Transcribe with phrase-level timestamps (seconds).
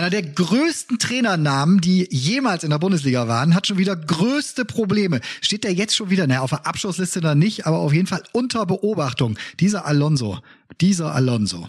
[0.00, 5.20] einer der größten Trainernamen, die jemals in der Bundesliga waren, hat schon wieder größte Probleme.
[5.42, 8.22] Steht der jetzt schon wieder, naja, auf der Abschlussliste da nicht, aber auf jeden Fall
[8.32, 9.38] unter Beobachtung.
[9.60, 10.38] Dieser Alonso,
[10.80, 11.68] dieser Alonso.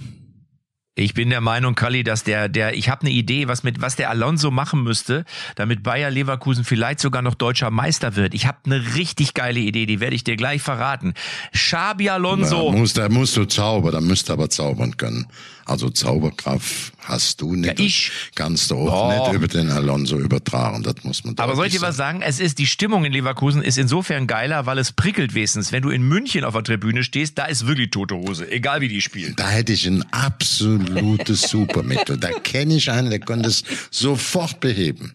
[0.95, 3.95] Ich bin der Meinung, Kalli, dass der, der, ich habe eine Idee, was mit, was
[3.95, 5.25] der Alonso machen müsste,
[5.55, 8.33] damit Bayer Leverkusen vielleicht sogar noch deutscher Meister wird.
[8.33, 11.13] Ich habe eine richtig geile Idee, die werde ich dir gleich verraten.
[11.53, 12.71] Xabi Alonso.
[12.71, 15.27] Da musst, da musst du zaubern, da musst du aber zaubern können.
[15.65, 17.79] Also Zauberkraft hast du nicht.
[17.79, 18.11] Ja, ich.
[18.35, 19.23] Kannst du auch Oh.
[19.29, 22.21] nicht über den Alonso übertragen, das muss man Aber soll ich dir was sagen?
[22.21, 25.71] Es ist, die Stimmung in Leverkusen ist insofern geiler, weil es prickelt wenigstens.
[25.71, 28.49] Wenn du in München auf der Tribüne stehst, da ist wirklich tote Hose.
[28.51, 29.33] Egal wie die spielen.
[29.37, 32.17] Da hätte ich ein absolutes Supermittel.
[32.17, 35.13] Da kenne ich einen, der könnte es sofort beheben.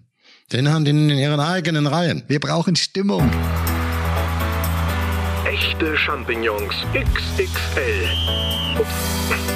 [0.52, 2.22] Den haben die in ihren eigenen Reihen.
[2.28, 3.28] Wir brauchen Stimmung.
[5.44, 8.08] Echte Champignons XXL.
[8.78, 9.55] Ups.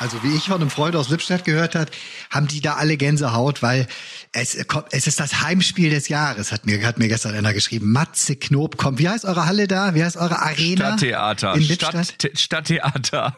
[0.00, 1.90] Also wie ich von einem Freund aus Lippstadt gehört hat,
[2.30, 3.86] haben die da alle Gänsehaut, weil
[4.32, 7.92] es, kommt, es ist das Heimspiel des Jahres, hat mir, hat mir gestern einer geschrieben.
[7.92, 8.98] Matze Knob kommt.
[8.98, 9.94] Wie heißt eure Halle da?
[9.94, 10.96] Wie heißt eure Arena?
[10.96, 11.54] Stadttheater.
[11.54, 12.14] In Lippstadt?
[12.18, 13.34] Stadt, Stadttheater.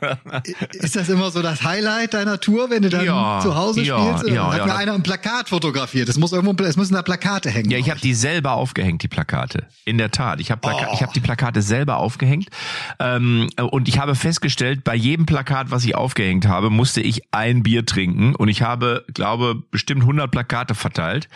[0.72, 3.98] Ist das immer so das Highlight deiner Tour, wenn du dann Ja, zu Hause ja,
[4.18, 4.33] spielst?
[4.34, 6.08] ja, hat ja, mir einer ein Plakat fotografiert.
[6.08, 7.70] Es muss irgendwo, es müssen da Plakate hängen.
[7.70, 9.66] Ja, ich habe die selber aufgehängt, die Plakate.
[9.84, 10.38] In der Tat.
[10.40, 10.94] Ich habe Plaka Oh.
[10.94, 12.48] ich hab die Plakate selber aufgehängt.
[13.00, 17.62] Ähm, und ich habe festgestellt, bei jedem Plakat, was ich aufgehängt habe, musste ich ein
[17.62, 18.34] Bier trinken.
[18.34, 21.28] Und ich habe, glaube, bestimmt 100 Plakate verteilt.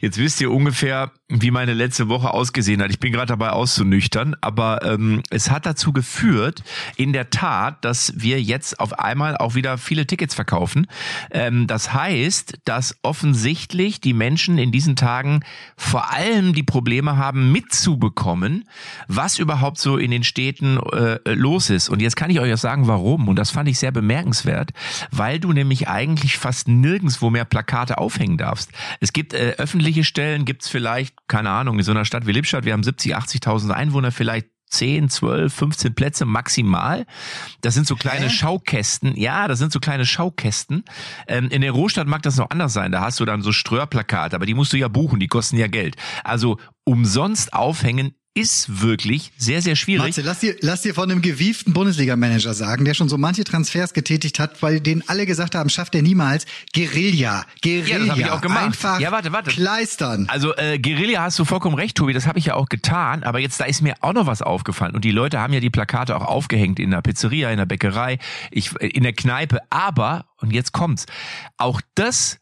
[0.00, 2.90] Jetzt wisst ihr ungefähr, wie meine letzte Woche ausgesehen hat.
[2.90, 4.36] Ich bin gerade dabei auszunüchtern.
[4.40, 6.62] Aber ähm, es hat dazu geführt,
[6.96, 10.86] in der Tat, dass wir jetzt auf einmal auch wieder viele Tickets verkaufen.
[11.30, 15.40] Ähm, das heißt, dass offensichtlich die Menschen in diesen Tagen
[15.76, 18.68] vor allem die Probleme haben, mitzubekommen,
[19.08, 21.88] was überhaupt so in den Städten äh, los ist.
[21.88, 23.28] Und jetzt kann ich euch auch sagen, warum.
[23.28, 24.61] Und das fand ich sehr bemerkenswert,
[25.10, 28.70] weil du nämlich eigentlich fast nirgendswo mehr Plakate aufhängen darfst.
[29.00, 32.64] Es gibt äh, öffentliche Stellen, gibt's vielleicht, keine Ahnung, in so einer Stadt wie Lippstadt,
[32.64, 37.06] wir haben 70, 80.000 Einwohner, vielleicht 10, 12, 15 Plätze maximal.
[37.60, 39.14] Das sind so kleine Schaukästen.
[39.16, 40.84] Ja, das sind so kleine Schaukästen.
[41.28, 42.90] Ähm, in der Großstadt mag das noch anders sein.
[42.90, 45.68] Da hast du dann so Ströhrplakate, aber die musst du ja buchen, die kosten ja
[45.68, 45.96] Geld.
[46.24, 50.06] Also umsonst aufhängen ist wirklich sehr, sehr schwierig.
[50.06, 53.92] Matze, lass dir, lass dir von einem gewieften Bundesliga-Manager sagen, der schon so manche Transfers
[53.92, 56.46] getätigt hat, bei denen alle gesagt haben, schafft er niemals.
[56.74, 57.88] Guerilla, Guerilla.
[57.88, 58.64] Ja, das hab ich auch gemacht.
[58.64, 59.50] Einfach Ja, warte, warte.
[59.50, 60.26] kleistern.
[60.28, 63.38] Also äh, Guerilla hast du vollkommen recht, Tobi, das habe ich ja auch getan, aber
[63.38, 66.16] jetzt da ist mir auch noch was aufgefallen und die Leute haben ja die Plakate
[66.16, 68.18] auch aufgehängt in der Pizzeria, in der Bäckerei,
[68.50, 71.04] ich, äh, in der Kneipe, aber, und jetzt kommt's,
[71.58, 72.38] auch das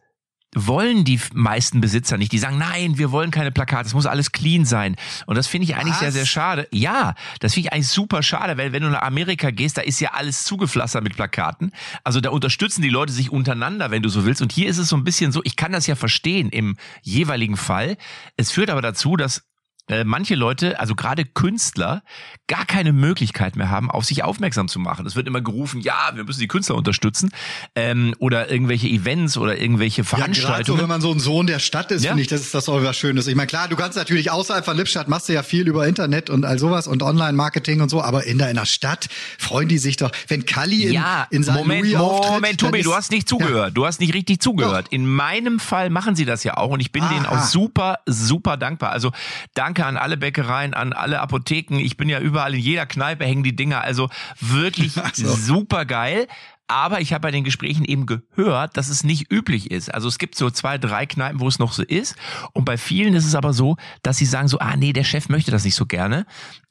[0.55, 2.33] wollen die meisten Besitzer nicht.
[2.33, 4.97] Die sagen, nein, wir wollen keine Plakate, es muss alles clean sein.
[5.27, 6.01] Und das finde ich eigentlich Was?
[6.01, 6.67] sehr, sehr schade.
[6.73, 10.01] Ja, das finde ich eigentlich super schade, weil wenn du nach Amerika gehst, da ist
[10.01, 11.73] ja alles zugepflastert mit Plakaten.
[12.03, 14.43] Also da unterstützen die Leute sich untereinander, wenn du so willst.
[14.43, 17.57] Und hier ist es so ein bisschen so, ich kann das ja verstehen im jeweiligen
[17.57, 17.97] Fall.
[18.37, 19.50] Es führt aber dazu, dass
[19.91, 22.03] äh, manche Leute, also gerade Künstler,
[22.47, 25.05] gar keine Möglichkeit mehr haben, auf sich aufmerksam zu machen.
[25.07, 27.31] Es wird immer gerufen, ja, wir müssen die Künstler unterstützen
[27.75, 30.81] ähm, oder irgendwelche Events oder irgendwelche Ja, gerade so, Veranstaltungen.
[30.81, 32.11] wenn man so ein Sohn der Stadt ist, Ja.
[32.11, 33.27] finde ich, das ist das auch was Schönes.
[33.27, 36.31] Ich meine, klar, du kannst natürlich außerhalb von Lippstadt machst du ja viel über Internet
[36.31, 39.09] und all sowas und Online-Marketing und so, aber in der, in der Stadt
[39.39, 41.53] freuen die sich doch, wenn Kalli in, ja, in St.
[41.53, 43.77] Moment, Louis auftritt, Moment, Tobi, ist- du hast nicht zugehört.
[43.77, 44.87] Du hast nicht richtig zugehört.
[44.91, 47.39] In meinem Fall machen sie das ja auch und ich bin denen Aha.
[47.41, 48.91] auch super, super dankbar.
[48.93, 49.11] Also
[49.55, 51.79] danke an alle Bäckereien, an alle Apotheken.
[51.79, 53.83] Ich bin ja überall in jeder Kneipe hängen die Dinger.
[53.83, 54.09] Also
[54.41, 55.29] wirklich so.
[55.29, 56.27] super geil.
[56.71, 59.93] Aber ich habe bei den Gesprächen eben gehört, dass es nicht üblich ist.
[59.93, 62.15] Also es gibt so zwei, drei Kneipen, wo es noch so ist.
[62.53, 65.29] Und bei vielen ist es aber so, dass sie sagen so, ah nee, der Chef
[65.29, 66.27] möchte das nicht so gerne.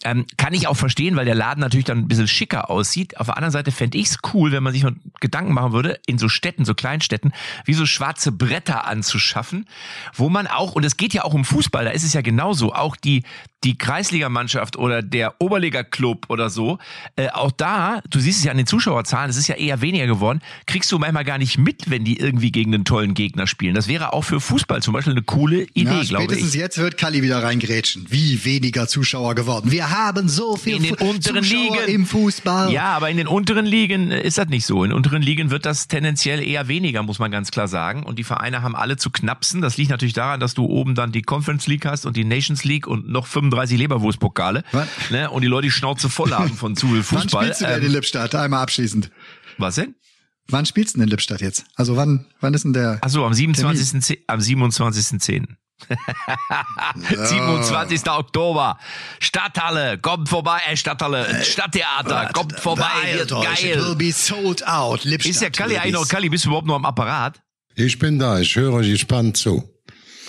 [0.05, 3.19] Ähm, kann ich auch verstehen, weil der Laden natürlich dann ein bisschen schicker aussieht.
[3.19, 5.99] Auf der anderen Seite fände ich es cool, wenn man sich mal Gedanken machen würde,
[6.07, 7.33] in so Städten, so Kleinstädten,
[7.65, 9.65] wie so schwarze Bretter anzuschaffen,
[10.13, 12.73] wo man auch, und es geht ja auch um Fußball, da ist es ja genauso,
[12.73, 13.23] auch die,
[13.65, 16.77] die Kreisligamannschaft oder der Oberliga-Club oder so,
[17.17, 19.88] äh, auch da, du siehst es ja an den Zuschauerzahlen, es ist ja eher weniger
[19.97, 23.73] geworden, kriegst du manchmal gar nicht mit, wenn die irgendwie gegen einen tollen Gegner spielen.
[23.75, 26.59] Das wäre auch für Fußball zum Beispiel eine coole Idee, ja, glaube spätestens ich.
[26.61, 28.05] jetzt wird Kalli wieder reingrätschen.
[28.09, 29.71] Wie weniger Zuschauer geworden.
[29.71, 31.95] Wir haben so viel In den Fu- unteren Zuschauer Ligen.
[31.95, 32.71] im Fußball.
[32.71, 34.83] Ja, aber in den unteren Ligen äh, ist das nicht so.
[34.83, 38.03] In unteren Ligen wird das tendenziell eher weniger, muss man ganz klar sagen.
[38.03, 39.61] Und die Vereine haben alle zu knapsen.
[39.61, 42.63] Das liegt natürlich daran, dass du oben dann die Conference League hast und die Nations
[42.63, 44.63] League und noch 35 Leberwurstpokale.
[45.09, 45.29] Ne?
[45.29, 47.43] Und die Leute die Schnauze voll haben von zu viel Wann Fußball.
[47.43, 48.33] spielst du denn Ähm, in Lippstadt?
[48.35, 49.11] Einmal abschließend.
[49.59, 49.95] Was denn?
[50.47, 51.65] Wann spielst du denn in Lippstadt jetzt?
[51.75, 52.97] Also wann, wann ist denn der?
[53.01, 54.23] Achso, am 27.
[54.27, 55.45] am 27.10.
[57.07, 58.09] 27.
[58.09, 58.77] Oktober.
[59.19, 63.95] Stadthalle, kommt vorbei, äh, Stadthalle, Stadttheater, kommt vorbei, wird It will geil.
[63.95, 65.03] be sold out.
[65.03, 67.41] Lippstadt Ist der Kalli eigentlich noch, Kalli, bist du überhaupt noch am Apparat?
[67.75, 69.63] Ich bin da, ich höre euch gespannt zu.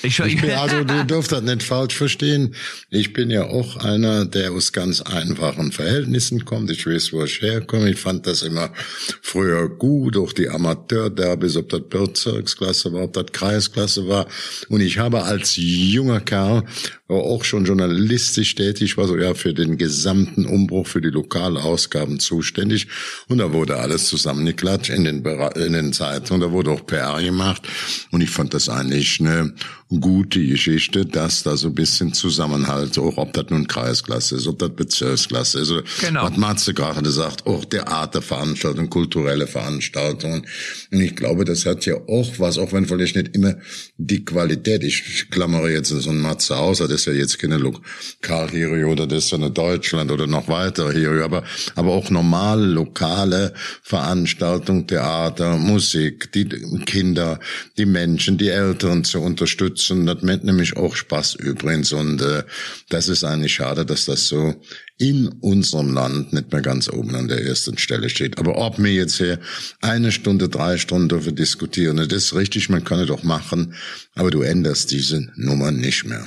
[0.02, 2.54] Ich, Ich bin, also du dürft das nicht falsch verstehen.
[2.88, 6.70] Ich bin ja auch einer, der aus ganz einfachen Verhältnissen kommt.
[6.70, 7.90] Ich weiß, wo ich herkomme.
[7.90, 8.72] Ich fand das immer
[9.20, 14.26] früher gut, auch die Amateurderbys, ob das Bezirksklasse war, ob das Kreisklasse war.
[14.68, 16.64] Und ich habe als junger Kerl
[17.08, 22.86] auch schon journalistisch tätig, war so ja für den gesamten Umbruch für die Lokalausgaben zuständig.
[23.28, 26.40] Und da wurde alles zusammengeklatscht in den, in den Zeitungen.
[26.40, 27.62] Da wurde auch PR gemacht.
[28.10, 29.54] Und ich fand das eigentlich eine
[29.98, 34.58] gute Geschichte, dass da so ein bisschen Zusammenhalt, auch ob das nun Kreisklasse ist, ob
[34.60, 36.22] das Bezirksklasse ist, Genau.
[36.22, 40.46] was Matze gerade sagt, auch Theaterveranstaltungen, kulturelle Veranstaltungen.
[40.92, 43.56] Und ich glaube, das hat ja auch was, auch wenn vielleicht nicht immer
[43.98, 48.92] die Qualität, ich klammere jetzt so einen Matze aus, das ist ja jetzt keine Lokalhero
[48.92, 51.42] oder das ist ja eine Deutschland oder noch weitere Hero, aber,
[51.74, 56.48] aber auch normal lokale Veranstaltungen, Theater, Musik, die
[56.86, 57.40] Kinder,
[57.76, 59.79] die Menschen, die Älteren zu unterstützen.
[59.88, 62.44] Das macht nämlich auch Spaß übrigens und äh,
[62.88, 64.54] das ist eigentlich schade, dass das so
[64.98, 68.38] in unserem Land nicht mehr ganz oben an der ersten Stelle steht.
[68.38, 69.40] Aber ob wir jetzt hier
[69.80, 73.74] eine Stunde, drei Stunden dafür diskutieren, das ist richtig, man kann es doch machen,
[74.14, 76.26] aber du änderst diese Nummer nicht mehr.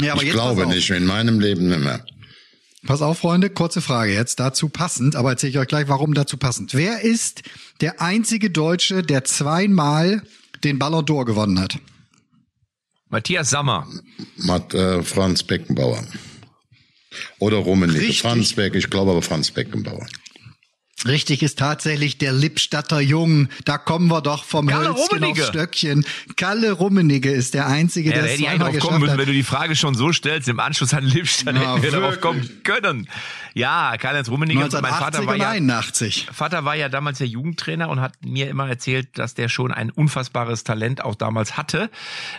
[0.00, 2.04] Ja, aber ich jetzt glaube nicht, in meinem Leben nicht mehr.
[2.86, 6.36] Pass auf, Freunde, kurze Frage jetzt dazu passend, aber erzähle ich euch gleich, warum dazu
[6.36, 6.74] passend.
[6.74, 7.42] Wer ist
[7.80, 10.22] der einzige Deutsche, der zweimal
[10.62, 11.78] den Ballon d'Or gewonnen hat?
[13.10, 13.86] Matthias Sammer.
[14.36, 16.04] Matt, äh, Franz Beckenbauer.
[17.38, 18.00] Oder Rummenigge.
[18.00, 18.22] Richtig.
[18.22, 20.06] Franz Beck, ich glaube aber Franz Beckenbauer.
[21.06, 23.48] Richtig ist tatsächlich der Lippstadter Jung.
[23.64, 25.40] Da kommen wir doch vom Kalle Hölzchen Rummenigge.
[25.42, 26.04] aufs Stöckchen.
[26.36, 29.00] Kalle Rummenigge ist der Einzige, Ja, der da es hätte ich eigentlich zweimal drauf kommen
[29.00, 29.18] geschafft müssen, hat.
[29.18, 32.20] wenn du die Frage schon so stellst, im Anschluss an Lippstadt Na, hätten wir darauf
[32.20, 33.08] kommen können.
[33.54, 36.26] Ja, Karl-Heinz Rummenigge, mein Vater 1980 war und ja 81.
[36.32, 39.90] Vater war ja damals der Jugendtrainer und hat mir immer erzählt, dass der schon ein
[39.90, 41.90] unfassbares Talent auch damals hatte.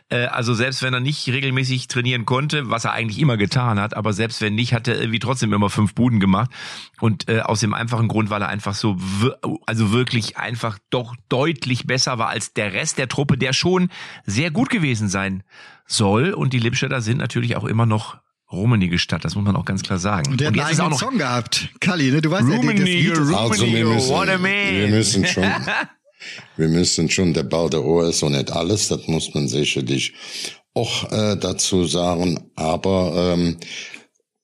[0.10, 3.96] Äh, also selbst wenn er nicht regelmäßig trainieren konnte, was er eigentlich immer getan hat,
[3.96, 6.50] aber selbst wenn nicht, hat er irgendwie trotzdem immer fünf Buden gemacht.
[7.02, 8.98] Und äh, aus dem einfachen Grund, weil er einfach so,
[9.66, 13.90] also wirklich einfach doch deutlich besser war als der Rest der Truppe, der schon
[14.26, 15.44] sehr gut gewesen sein
[15.86, 16.32] soll.
[16.34, 18.18] Und die Lippstädter sind natürlich auch immer noch
[18.52, 20.32] Rummenige Stadt, das muss man auch ganz klar sagen.
[20.32, 21.70] Und der hat und einen jetzt ist auch noch Song gehabt.
[21.80, 22.20] Kalli, ne?
[22.22, 24.42] Du weißt ja, das Lied ist- Also wir Rummenigge, müssen, what a man.
[24.76, 25.44] wir müssen schon,
[26.58, 30.14] wir müssen schon, der Ball der Ohr ist so nicht alles, das muss man sicherlich
[30.74, 33.58] auch äh, dazu sagen, aber ähm,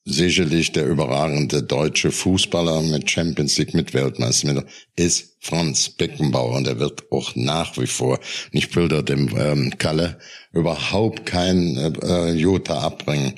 [0.06, 4.64] sicherlich der überragende deutsche Fußballer mit Champions League, mit Weltmeister
[4.96, 8.20] ist Franz Beckenbauer und er wird auch nach wie vor,
[8.52, 10.20] ich will da dem ähm, Kalle
[10.54, 13.34] überhaupt kein äh, äh, Jota abbringen.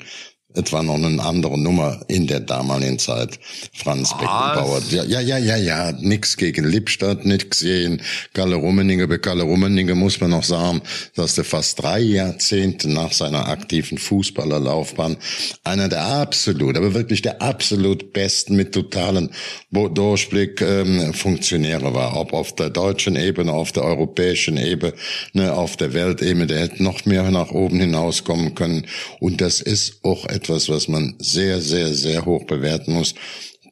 [0.58, 3.38] Es war noch eine andere Nummer in der damaligen Zeit.
[3.72, 4.82] Franz Beckenbauer.
[4.90, 5.92] Ja, ja, ja, ja, ja.
[5.92, 8.00] Nix gegen Lippstadt, nix gegen
[8.34, 9.06] Kalle Rummenigge.
[9.06, 10.82] Bei Kalle Rummenigge muss man noch sagen,
[11.14, 15.16] dass er fast drei Jahrzehnte nach seiner aktiven Fußballerlaufbahn
[15.62, 19.30] einer der absolut, aber wirklich der absolut besten mit totalen
[19.70, 22.16] Durchblick ähm, Funktionäre war.
[22.16, 24.92] Ob auf der deutschen Ebene, auf der europäischen Ebene,
[25.34, 26.48] ne, auf der Weltebene.
[26.48, 28.86] Der hätte noch mehr nach oben hinauskommen können.
[29.20, 33.14] Und das ist auch etwas, was man sehr, sehr, sehr hoch bewerten muss.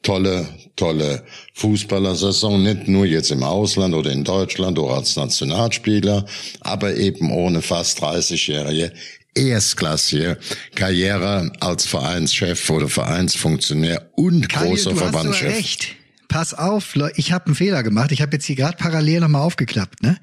[0.03, 1.23] Tolle, tolle
[1.55, 6.25] Fußballersaison, nicht nur jetzt im Ausland oder in Deutschland oder als Nationalspieler,
[6.61, 8.91] aber eben ohne fast 30-jährige
[9.37, 10.37] erstklassige
[10.75, 15.55] Karriere als Vereinschef oder Vereinsfunktionär und Kalli, großer du hast Verbandschef.
[15.55, 15.95] recht.
[16.27, 18.11] Pass auf, ich habe einen Fehler gemacht.
[18.11, 20.03] Ich habe jetzt hier gerade parallel nochmal aufgeklappt.
[20.03, 20.17] Ne?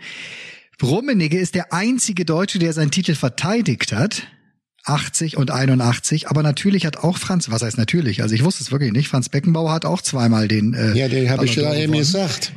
[0.82, 4.24] Rummenigge ist der einzige Deutsche, der seinen Titel verteidigt hat.
[4.84, 8.70] 80 und 81, aber natürlich hat auch Franz, was heißt natürlich, also ich wusste es
[8.70, 11.92] wirklich nicht, Franz Beckenbauer hat auch zweimal den äh, Ja, den habe ich ja eben
[11.94, 12.52] gesagt.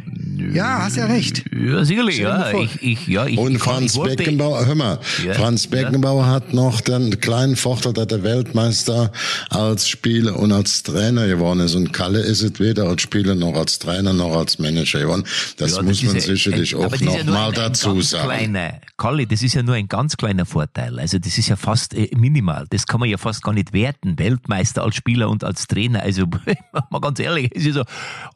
[0.54, 1.46] Ja, hast ja recht.
[1.52, 2.52] Ja, sicherlich, ja.
[2.54, 5.70] Ich, ich, ja, ich, Und Franz ich Beckenbauer, hör mal, Ja, Franz ja.
[5.72, 9.12] Beckenbauer hat noch den kleinen Vorteil, dass der Weltmeister
[9.50, 11.74] als Spieler und als Trainer geworden ist.
[11.76, 15.24] Und Kalle ist es weder als Spieler noch als Trainer noch als Manager geworden.
[15.58, 17.48] Das Ja, muss man ja- sicherlich aber auch das ist ja noch nur mal ein-
[17.50, 18.28] ein dazu ganz sagen.
[18.30, 21.00] Kleiner, Kalli, das ist ja nur ein ganz kleiner Vorteil.
[21.00, 22.66] Also das ist ja fast äh, minimal.
[22.70, 24.20] Das kann man ja fast gar nicht werten.
[24.20, 26.02] Weltmeister als Spieler und als Trainer.
[26.02, 26.26] Also
[26.90, 27.84] mal ganz ehrlich, es ist ja so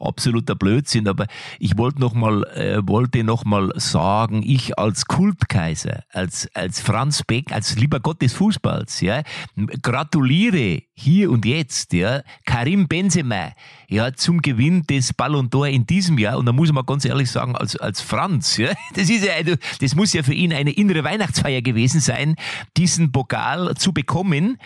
[0.06, 1.08] absoluter Blödsinn.
[1.08, 1.26] Aber
[1.58, 3.44] ich wollte noch mal, äh, noch
[3.76, 9.22] sagen, ich als Kultkaiser, als als Franz Beck, als lieber Gott des Fußballs, ja,
[9.82, 13.52] gratuliere hier und jetzt, ja, Karim Benzema,
[13.88, 17.30] ja, zum Gewinn des Ballon d'Or in diesem Jahr, und da muss man ganz ehrlich
[17.30, 19.32] sagen, als, als Franz, ja, das ist ja,
[19.80, 22.36] das muss ja für ihn eine innere Weihnachtsfeier gewesen sein,
[22.76, 24.58] diesen Pokal zu bekommen.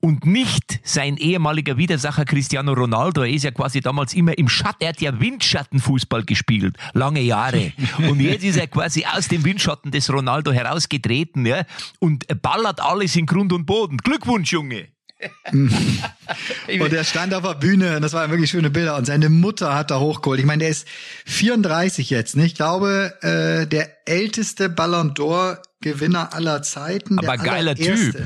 [0.00, 4.84] Und nicht sein ehemaliger Widersacher Cristiano Ronaldo, er ist ja quasi damals immer im Schatten,
[4.84, 7.72] er hat ja Windschattenfußball gespielt, lange Jahre,
[8.08, 11.64] und jetzt ist er quasi aus dem Windschatten des Ronaldo herausgetreten, ja,
[11.98, 13.96] und ballert alles in Grund und Boden.
[13.98, 14.88] Glückwunsch, Junge!
[15.52, 19.74] und er stand auf der Bühne und das waren wirklich schöne Bilder und seine Mutter
[19.74, 20.40] hat da hochgeholt.
[20.40, 20.86] Ich meine, der ist
[21.26, 22.44] 34 jetzt, ne?
[22.46, 27.18] Ich glaube, äh, der älteste Ballon d'Or Gewinner aller Zeiten.
[27.18, 28.16] Aber geiler Typ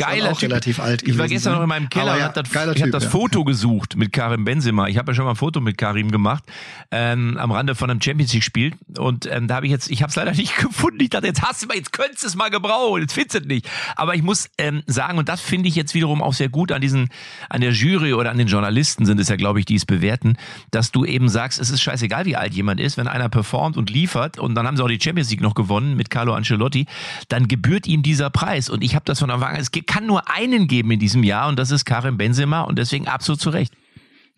[0.00, 1.54] geiler auch relativ alt Ich war gestern sein.
[1.54, 3.10] noch in meinem Keller ja, und hab das, ich habe das ja.
[3.10, 4.88] Foto gesucht mit Karim Benzema.
[4.88, 6.44] Ich habe ja schon mal ein Foto mit Karim gemacht
[6.90, 10.02] ähm, am Rande von einem Champions League Spiel und ähm, da habe ich jetzt, ich
[10.02, 11.00] habe es leider nicht gefunden.
[11.00, 13.38] Ich dachte, jetzt hast du mal, jetzt könntest du es mal gebrauchen, jetzt findest du
[13.40, 13.68] es nicht.
[13.96, 16.80] Aber ich muss ähm, sagen und das finde ich jetzt wiederum auch sehr gut an
[16.80, 17.08] diesen,
[17.48, 20.36] an der Jury oder an den Journalisten sind es ja, glaube ich, die es bewerten,
[20.70, 23.90] dass du eben sagst, es ist scheißegal, wie alt jemand ist, wenn einer performt und
[23.90, 26.86] liefert und dann haben sie auch die Champions League noch gewonnen mit Carlo Ancelotti,
[27.28, 30.30] dann gebührt ihm dieser Preis und ich habe das von Anfang an, es kann nur
[30.30, 33.74] einen geben in diesem Jahr und das ist Karim Benzema und deswegen absolut zu Recht.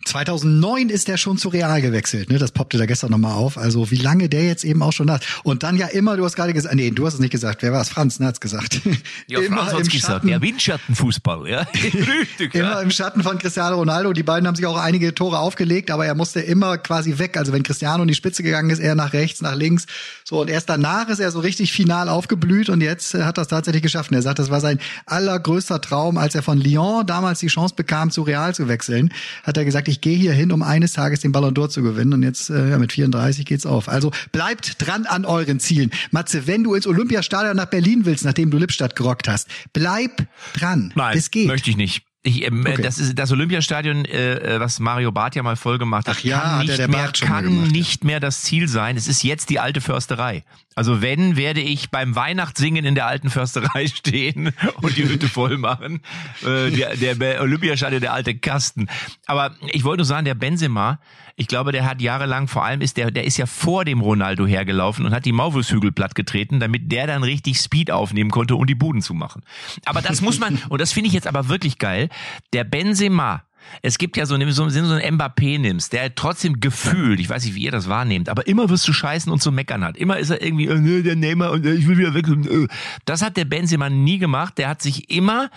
[0.05, 2.39] 2009 ist der schon zu Real gewechselt, ne?
[2.39, 3.57] Das poppte da gestern nochmal auf.
[3.57, 5.27] Also wie lange der jetzt eben auch schon da ist.
[5.45, 7.63] Und dann ja immer, du hast gerade gesagt, nee, du hast es nicht gesagt.
[7.63, 7.89] Wer war es?
[7.89, 8.81] Franz, ne, hat's gesagt.
[9.29, 11.61] Ja, immer Franz hat's gesagt, der Windschattenfußball, ja.
[11.75, 12.81] Richtig, immer ja.
[12.81, 14.13] im Schatten von Cristiano Ronaldo.
[14.13, 17.37] Die beiden haben sich auch einige Tore aufgelegt, aber er musste immer quasi weg.
[17.37, 19.87] Also wenn Cristiano in die Spitze gegangen ist, er nach rechts, nach links.
[20.25, 23.43] So, und erst danach ist er so richtig final aufgeblüht und jetzt äh, hat er
[23.43, 24.11] es tatsächlich geschafft.
[24.11, 27.75] Und er sagt, das war sein allergrößter Traum, als er von Lyon damals die Chance
[27.75, 29.13] bekam, zu Real zu wechseln,
[29.45, 32.13] hat er gesagt, ich gehe hier hin, um eines Tages den Ballon d'Or zu gewinnen.
[32.15, 33.89] Und jetzt äh, ja, mit 34 geht's auf.
[33.89, 35.91] Also bleibt dran an euren Zielen.
[36.11, 40.93] Matze, wenn du ins Olympiastadion nach Berlin willst, nachdem du Lippstadt gerockt hast, bleib dran.
[40.97, 41.47] Nein, es geht.
[41.47, 42.03] möchte ich nicht.
[42.25, 42.83] Ich, ähm, Okay.
[42.83, 46.25] Das ist das Olympiastadion, äh, äh, was Mario Barth ja mal voll gemacht hat, Ach
[46.25, 47.73] ja, kann nicht, ja der mehr, kann gemacht, ja.
[47.73, 48.97] nicht mehr das Ziel sein.
[48.97, 50.45] Es ist jetzt die alte Försterei.
[50.75, 55.59] Also wenn, werde ich beim Weihnachtssingen in der alten Försterei stehen und die Hütte voll
[55.59, 56.01] machen.
[56.47, 58.89] Äh, der, der Olympiastadion, der alte Kasten.
[59.27, 60.99] Aber ich wollte nur sagen, der Benzema,
[61.37, 64.47] ich glaube, der hat jahrelang, vor allem ist der, der ist ja vor dem Ronaldo
[64.47, 68.75] hergelaufen und hat die Maulwurfshügel plattgetreten, damit der dann richtig Speed aufnehmen konnte, um die
[68.75, 69.43] Buden zu machen.
[69.85, 72.09] Aber das muss man, und das finde ich jetzt aber wirklich geil,
[72.53, 73.45] der Benzema,
[73.81, 77.45] es gibt ja so, wenn du so einen Mbappé nimmst, der trotzdem gefühlt, ich weiß
[77.45, 79.97] nicht, wie ihr das wahrnehmt, aber immer wirst du scheißen und zu meckern hat.
[79.97, 82.29] Immer ist er irgendwie, äh, ne, der Neymar und äh, ich will wieder weg.
[82.29, 82.69] Und, äh.
[83.05, 84.59] Das hat der Benzema nie gemacht.
[84.59, 85.51] Der hat sich immer,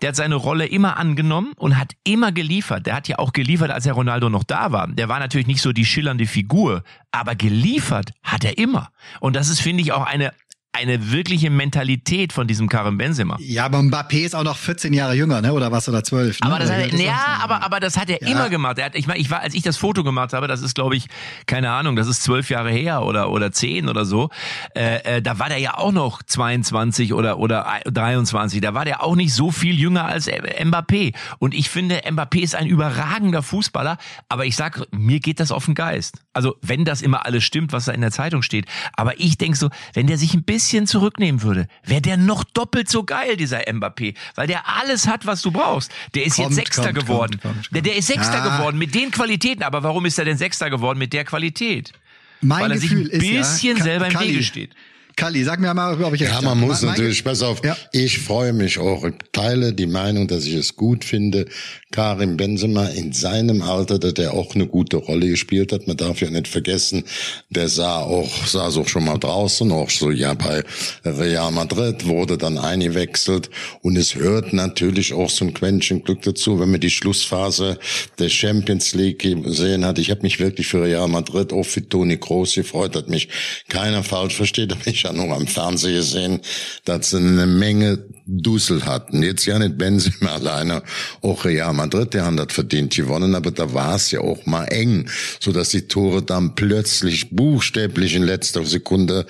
[0.00, 2.86] der hat seine Rolle immer angenommen und hat immer geliefert.
[2.86, 4.88] Der hat ja auch geliefert, als der Ronaldo noch da war.
[4.88, 8.90] Der war natürlich nicht so die schillernde Figur, aber geliefert hat er immer.
[9.20, 10.32] Und das ist, finde ich, auch eine,
[10.78, 13.36] eine wirkliche Mentalität von diesem Karim Benzema.
[13.40, 15.52] Ja, aber Mbappé ist auch noch 14 Jahre jünger, ne?
[15.52, 16.40] Oder was oder 12?
[16.40, 16.46] Ne?
[16.46, 18.28] Aber das Oder hat er, ja, aber, aber das hat er Ja.
[18.28, 18.78] immer gemacht.
[18.78, 20.96] Er hat, ich meine, ich war, als ich das Foto gemacht habe, das ist, glaube
[20.96, 21.06] ich,
[21.46, 24.30] keine Ahnung, das ist zwölf Jahre her oder oder zehn oder so.
[24.74, 28.60] Äh, äh, da war der ja auch noch 22 oder oder 23.
[28.60, 31.14] Da war der auch nicht so viel jünger als Mbappé.
[31.38, 33.98] Und ich finde, Mbappé ist ein überragender Fußballer.
[34.28, 36.16] Aber ich sag, mir geht das auf den Geist.
[36.32, 38.66] Also wenn das immer alles stimmt, was da in der Zeitung steht.
[38.96, 42.88] Aber ich denk so, wenn der sich ein bisschen zurücknehmen würde, wäre der noch doppelt
[42.88, 45.90] so geil, dieser Mbappé, weil der alles hat, was du brauchst.
[46.14, 47.40] Der ist Kommt, jetzt Sechster kommt, geworden.
[47.42, 48.56] kommt, Der, der ist Sechster Ja.
[48.58, 49.62] geworden mit den Qualitäten.
[49.62, 51.92] Aber warum ist er denn Sechster geworden mit der Qualität?
[52.40, 54.70] Mein weil er sich Gefühl ein bisschen ist ja, selber im Wege steht.
[55.18, 56.46] Kalli, sag mir mal, ob ich recht Ja, habe.
[56.46, 57.76] man muss Mein- natürlich, pass auf, Ja.
[57.92, 61.46] ich freue mich auch, ich teile die Meinung, dass ich es gut finde,
[61.90, 65.88] Karim Benzema in seinem Alter, dass er auch eine gute Rolle gespielt hat.
[65.88, 67.02] Man darf ja nicht vergessen,
[67.50, 70.62] der sah auch, saß auch schon mal draußen, auch so ja bei
[71.04, 73.50] Real Madrid, wurde dann eingewechselt
[73.82, 77.78] und es hört natürlich auch so ein Quäntchen Glück dazu, wenn man die Schlussphase
[78.20, 79.98] der Champions League gesehen hat.
[79.98, 83.28] Ich habe mich wirklich für Real Madrid, auch für Toni Kroos gefreut, hat mich
[83.68, 86.40] keiner falsch versteht, habe ich ja nur am Fernsehen gesehen,
[86.84, 89.22] dass sie eine Menge Dussel hatten.
[89.22, 90.82] Jetzt ja nicht Benzema alleine,
[91.22, 94.64] auch Real Madrid, der haben das verdient gewonnen, aber da war es ja auch mal
[94.66, 95.08] eng,
[95.40, 99.26] so dass die Tore dann plötzlich buchstäblich in letzter Sekunde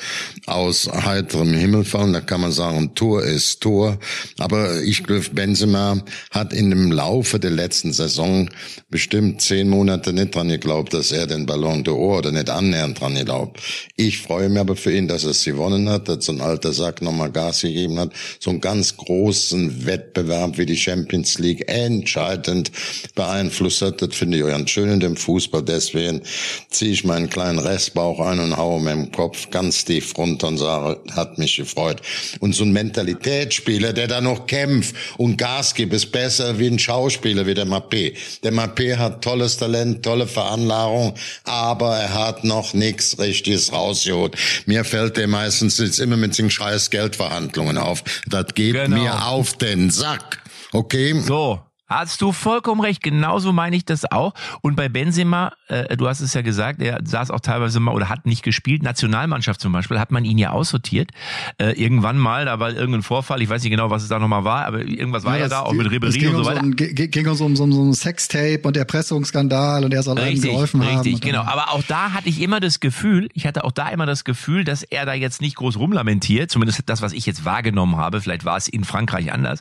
[0.47, 2.13] aus heiterem Himmel fallen.
[2.13, 3.99] Da kann man sagen, Tor ist Tor.
[4.39, 8.49] Aber ich glaube, Benzema hat in dem Laufe der letzten Saison
[8.91, 13.15] bestimmt zehn Monate nicht dran geglaubt, dass er den Ballon d'Or oder nicht annähernd dran
[13.15, 13.61] geglaubt.
[13.97, 16.73] Ich freue mich aber für ihn, dass er es gewonnen hat, dass so ein alter
[16.73, 18.13] Sack nochmal Gas gegeben hat.
[18.41, 22.71] So ein ganz ganz großen Wettbewerb wie die Champions League entscheidend
[23.15, 24.01] beeinflusst hat.
[24.01, 25.63] Das finde ich ganz schön in dem Fußball.
[25.63, 26.23] Deswegen
[26.71, 31.01] ziehe ich meinen kleinen Restbauch ein und haue mir Kopf ganz tief runter und sage,
[31.15, 32.01] hat mich gefreut.
[32.41, 36.79] Und so ein Mentalitätsspieler, der da noch kämpft und Gas gibt, ist besser wie ein
[36.79, 38.15] Schauspieler wie der Mappé.
[38.43, 41.15] Der Mappé hat tolles Talent, tolle Veranlagung,
[41.45, 44.37] aber er hat noch nichts Richtiges rausgeholt.
[44.67, 48.03] Mir fällt der meistens jetzt immer mit den scheiß Geldverhandlungen auf.
[48.29, 49.03] Das geht Genau.
[49.03, 50.43] mir auf den Sack.
[50.73, 51.19] Okay?
[51.21, 53.03] So, hast du vollkommen recht.
[53.03, 54.35] Genauso meine ich das auch.
[54.63, 58.09] Und bei Benzema, äh, du hast es ja gesagt, er saß auch teilweise mal oder
[58.09, 58.83] hat nicht gespielt.
[58.83, 61.11] Nationalmannschaft zum Beispiel hat man ihn ja aussortiert.
[61.59, 64.45] Äh, irgendwann mal, da war irgendein Vorfall, ich weiß nicht genau, was es da nochmal
[64.45, 66.63] war, aber irgendwas war ja, das- da, auch mit ging und so um weiter.
[66.71, 70.85] ge- ging uns um so, so ein Sextape und Erpressungsskandal und er soll Richtig, geholfen
[70.85, 70.97] haben.
[70.97, 71.43] richtig, und dann- genau.
[71.45, 74.65] Aber auch da hatte ich immer das Gefühl, ich hatte auch da immer das Gefühl,
[74.65, 78.45] dass er da jetzt nicht groß rumlamentiert, zumindest das, was ich jetzt wahrgenommen habe, vielleicht
[78.45, 79.61] war es in Frankreich anders,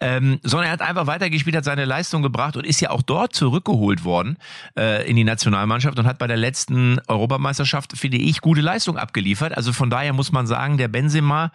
[0.00, 3.34] ähm, sondern er hat einfach weitergespielt, hat seine Leistung gebracht und ist ja auch dort
[3.34, 4.36] zurückgeholt worden
[4.76, 9.56] äh, in die Nationalmannschaft und hat bei der letzten Europameisterschaft, finde ich, gute Leistung abgeliefert.
[9.56, 11.52] Also von daher muss man sagen, der Benzema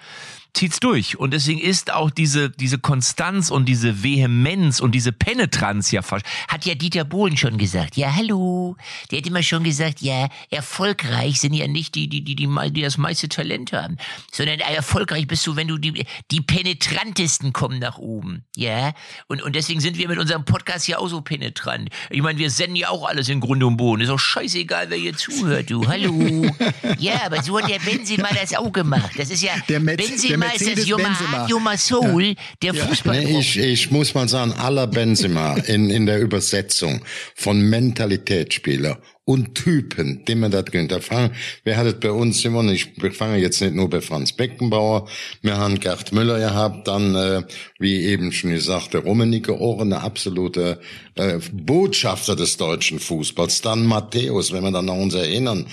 [0.58, 1.18] zieht's durch.
[1.20, 6.26] Und deswegen ist auch diese, diese Konstanz und diese Vehemenz und diese Penetranz ja fast,
[6.48, 7.96] Hat ja Dieter Bohlen schon gesagt.
[7.96, 8.76] Ja, hallo.
[9.12, 12.82] Der hat immer schon gesagt, ja, erfolgreich sind ja nicht die, die, die, die, die
[12.82, 13.98] das meiste Talent haben,
[14.32, 18.44] sondern erfolgreich bist du, wenn du die, die penetrantesten kommen nach oben.
[18.56, 18.94] Ja.
[19.28, 21.90] Und, und deswegen sind wir mit unserem Podcast ja auch so penetrant.
[22.10, 24.02] Ich meine, wir senden ja auch alles in Grund und Boden.
[24.02, 25.88] Ist auch scheißegal, wer hier zuhört, du.
[25.88, 26.46] Hallo.
[27.00, 29.12] Ja, aber so hat der Benzema das auch gemacht.
[29.18, 31.48] Das ist ja, Der Metz- Benzema der ist das Mercedes Yoma Benzema.
[31.48, 33.24] Yoma Soul der Fußball.
[33.24, 37.02] Nee, ich, ich muss mal sagen, aller Benzema in, in der Übersetzung
[37.36, 40.90] von Mentalitätsspieler und Typen, die man das gönnt.
[40.90, 41.32] Da fangen,
[41.66, 45.10] wer hat es bei uns immer, ich fange jetzt nicht nur bei Franz Beckenbauer,
[45.42, 47.44] wir haben Gerd Müller gehabt, dann, äh,
[47.78, 50.80] wie eben schon gesagt, der Rummenigge auch eine absolute
[51.16, 53.62] äh, Botschafter des deutschen Fußballs.
[53.62, 55.68] Dann Matthäus, wenn wir dann noch uns erinnern,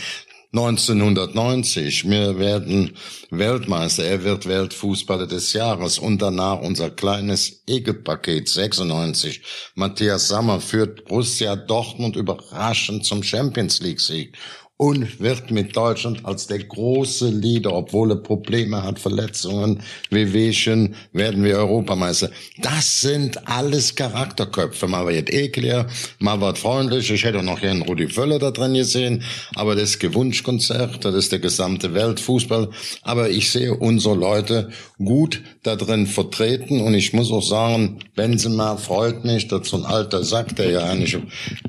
[0.56, 2.96] 1990, wir werden
[3.30, 5.98] Weltmeister, er wird Weltfußballer des Jahres.
[5.98, 9.42] Und danach unser kleines Ekelpaket 96.
[9.74, 14.38] Matthias Sammer führt Borussia Dortmund überraschend zum Champions League Sieg
[14.76, 21.44] und wird mit Deutschland als der große Leader, obwohl er Probleme hat, Verletzungen, Wehwehchen, werden
[21.44, 22.30] wir Europameister.
[22.60, 24.88] Das sind alles Charakterköpfe.
[24.88, 25.86] Mal wird ekliger,
[26.18, 27.08] mal wird freundlich.
[27.08, 29.22] Ich hätte auch noch gern Rudi Völler da drin gesehen,
[29.54, 32.70] aber das Gewunschkonzert, das ist der gesamte Weltfußball.
[33.02, 38.76] Aber ich sehe unsere Leute gut da drin vertreten und ich muss auch sagen, Benzema
[38.76, 41.16] freut mich, dass so ein alter Sack, der ja eigentlich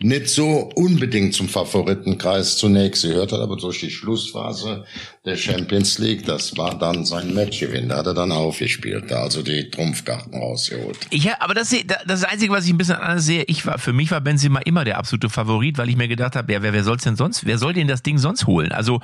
[0.02, 4.86] nicht so unbedingt zum Favoritenkreis zunächst gehört hat, aber durch die Schlussphase
[5.26, 9.42] der Champions League, das war dann sein Matchgewinn, da hat er dann aufgespielt, da also
[9.42, 10.98] die Trumpfkarten rausgeholt.
[11.10, 13.44] Ich, das ist das Einzige, was ich ein bisschen anders sehe.
[13.44, 16.52] Ich war, für mich war Benzema immer der absolute Favorit, weil ich mir gedacht habe,
[16.54, 18.72] ja, wer, wer soll's denn sonst, wer soll denn das Ding sonst holen?
[18.72, 19.02] Also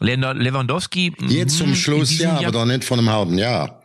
[0.00, 1.12] Lewandowski.
[1.28, 3.80] Jetzt zum mhm, Schluss, ja, Jahr- aber doch nicht von einem halben Jahr.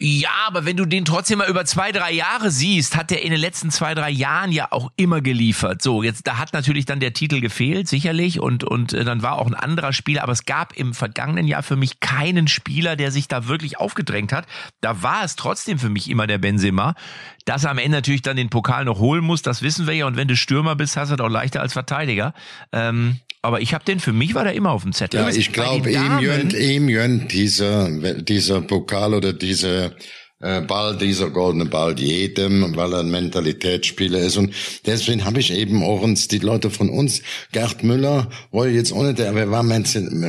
[0.00, 3.32] Ja, aber wenn du den trotzdem mal über zwei, drei Jahre siehst, hat er in
[3.32, 5.82] den letzten zwei, drei Jahren ja auch immer geliefert.
[5.82, 9.38] So, jetzt, da hat natürlich dann der Titel gefehlt, sicherlich, und, und äh, dann war
[9.38, 13.10] auch ein anderer Spieler, aber es gab im vergangenen Jahr für mich keinen Spieler, der
[13.10, 14.46] sich da wirklich aufgedrängt hat.
[14.80, 16.94] Da war es trotzdem für mich immer der Benzema.
[17.44, 20.06] Dass er am Ende natürlich dann den Pokal noch holen muss, das wissen wir ja.
[20.06, 22.34] Und wenn du Stürmer bist, hast du das auch leichter als Verteidiger.
[22.72, 25.20] Ähm, aber ich habe den, für mich war der immer auf dem Zettel.
[25.20, 29.94] Ja, ich glaube, ihm gönnt, ihm gönnt dieser, dieser Pokal oder diese
[30.40, 34.36] äh, Ball, dieser goldene Ball jedem, weil er ein Mentalitätsspieler ist.
[34.36, 34.54] Und
[34.86, 37.22] deswegen habe ich eben auch uns, die Leute von uns,
[37.52, 39.84] Gerd Müller, wollte jetzt ohne der, aber er war Men-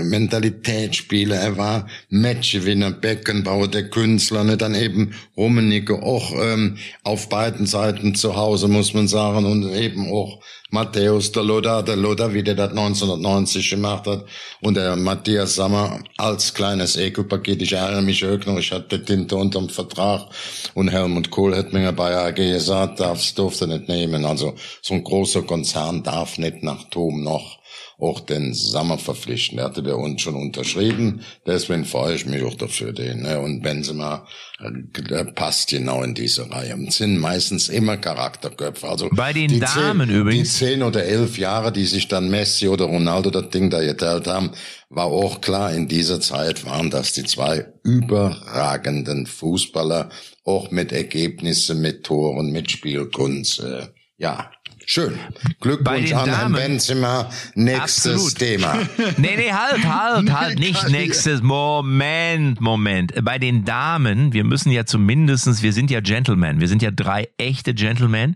[0.10, 7.66] Mentalitätsspieler, er war Matchgewinner, Beckenbauer, der Künstler, ne, dann eben Rummenigge, auch ähm, auf beiden
[7.66, 10.42] Seiten zu Hause, muss man sagen, und eben auch
[10.72, 14.26] Matthäus, der Loda, der Loda, wie der das 1990 gemacht hat,
[14.62, 17.62] und der Matthias Sammer als kleines Ekelpaket.
[17.64, 20.28] Ich erinnere mich auch noch, ich hatte Tinte unterm Vertrag
[20.76, 24.26] und Helmut Kohl hat mir bei AG gesagt, darfst, durfte nicht nehmen.
[24.26, 27.59] Also so ein großer Konzern darf nicht nach Tom noch
[28.00, 29.58] auch den Sammer verpflichten.
[29.58, 33.24] Der hatte bei uns schon unterschrieben, deswegen freue ich mich auch dafür den.
[33.24, 33.40] Ne?
[33.40, 34.26] Und Benzema
[34.60, 36.76] äh, der passt genau in diese Reihe.
[36.76, 38.88] Und sind meistens immer Charakterköpfe.
[38.88, 40.54] Also Bei den Damen zehn, übrigens.
[40.54, 44.28] Die zehn oder elf Jahre, die sich dann Messi oder Ronaldo das Ding da geteilt
[44.28, 44.52] haben,
[44.90, 50.10] war auch klar, in dieser Zeit waren das die zwei überragenden Fußballer,
[50.46, 53.60] auch mit Ergebnissen, mit Toren, mit Spielkunst.
[53.60, 54.52] Äh, ja,
[54.92, 55.20] Schön.
[55.62, 57.30] Glückwunsch an Herrn Damen- Benzema.
[57.54, 58.36] Nächstes Absolut.
[58.40, 58.74] Thema.
[59.18, 60.92] Nee, nee, halt, halt, halt, nicht Kali.
[60.92, 61.44] nächstes.
[61.44, 63.14] Moment, Moment.
[63.24, 67.30] Bei den Damen, wir müssen ja zumindestens, wir sind ja Gentlemen, wir sind ja drei
[67.38, 68.36] echte Gentlemen.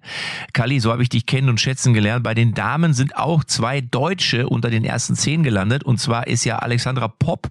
[0.54, 2.24] Kali, so habe ich dich kennen und schätzen gelernt.
[2.24, 5.84] Bei den Damen sind auch zwei Deutsche unter den ersten zehn gelandet.
[5.84, 7.48] Und zwar ist ja Alexandra Popp,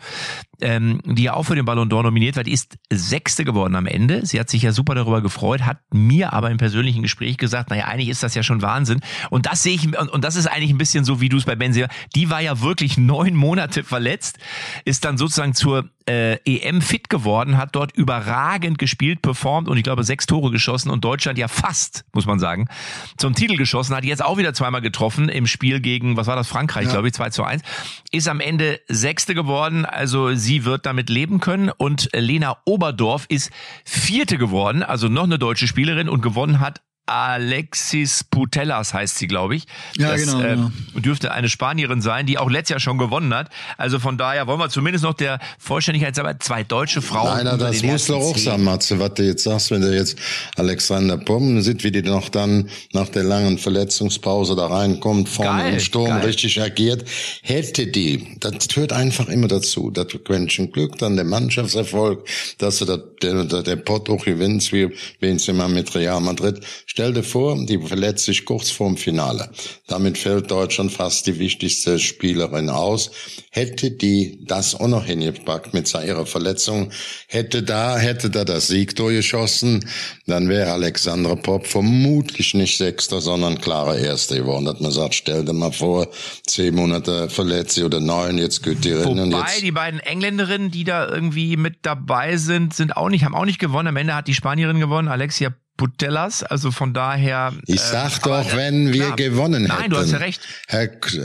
[0.63, 3.87] ähm, die ja auch für den Ballon d'Or nominiert war, die ist Sechste geworden am
[3.87, 4.25] Ende.
[4.25, 7.87] Sie hat sich ja super darüber gefreut, hat mir aber im persönlichen Gespräch gesagt, naja,
[7.87, 9.01] eigentlich ist das ja schon Wahnsinn.
[9.31, 11.45] Und das sehe ich, und, und das ist eigentlich ein bisschen so, wie du es
[11.45, 14.39] bei Benzema, die war ja wirklich neun Monate verletzt,
[14.85, 19.85] ist dann sozusagen zur äh, EM fit geworden, hat dort überragend gespielt, performt und ich
[19.85, 22.69] glaube sechs Tore geschossen und Deutschland ja fast, muss man sagen,
[23.17, 26.49] zum Titel geschossen, hat jetzt auch wieder zweimal getroffen im Spiel gegen, was war das,
[26.49, 27.63] Frankreich, glaube ich, 2 zu 1,
[28.11, 31.71] ist am Ende Sechste geworden, also sie wird damit leben können.
[31.71, 33.51] Und Lena Oberdorf ist
[33.85, 39.57] Vierte geworden, also noch eine deutsche Spielerin und gewonnen hat Alexis Putellas heißt sie, glaube
[39.57, 39.65] ich.
[39.99, 40.71] Ja, das, genau, äh, genau.
[40.95, 43.51] dürfte eine Spanierin sein, die auch letztes Jahr schon gewonnen hat.
[43.77, 47.45] Also von daher wollen wir zumindest noch der Vollständigkeit sagen, zwei deutsche Frauen.
[47.45, 50.17] Nein, das muss doch auch sein, Matze, was du jetzt sagst, wenn du jetzt
[50.57, 55.75] Alexander Pomm sieht, wie die noch dann nach der langen Verletzungspause da reinkommt, vorne Geil,
[55.75, 56.27] im Sturm geil.
[56.27, 57.05] richtig agiert.
[57.43, 62.85] Hätte die, das gehört einfach immer dazu, das Quäntchen Glück, dann der Mannschaftserfolg, dass du
[62.85, 66.61] das, der, der, der Pott auch gewinnst, wie Benzema mit Real Madrid.
[66.95, 69.49] Stell dir vor, die verletzt sich kurz vorm Finale.
[69.87, 73.11] Damit fällt Deutschland fast die wichtigste Spielerin aus.
[73.51, 76.91] Hätte die das auch noch hingepackt mit ihrer Verletzung,
[77.29, 79.89] hätte da, hätte da das Siegtor geschossen,
[80.27, 84.67] dann wäre Alexandra Popp vermutlich nicht Sechster, sondern klarer Erster geworden.
[84.67, 86.09] Dass man sagt, stell dir mal vor,
[86.47, 89.63] zehn Monate verletzt sie oder neun, jetzt geht die rein und Wobei jetzt.
[89.63, 93.59] die beiden Engländerinnen, die da irgendwie mit dabei sind, sind auch nicht, haben auch nicht
[93.59, 93.89] gewonnen.
[93.89, 96.45] Am Ende hat die Spanierin gewonnen, Alexia Putellas.
[96.45, 97.53] Also von daher.
[97.67, 99.17] Ich äh, sag aber, doch, äh, wenn wir klar.
[99.17, 99.81] gewonnen hätten.
[99.81, 100.41] Nein, du hast ja recht.
[100.69, 101.23] Herr K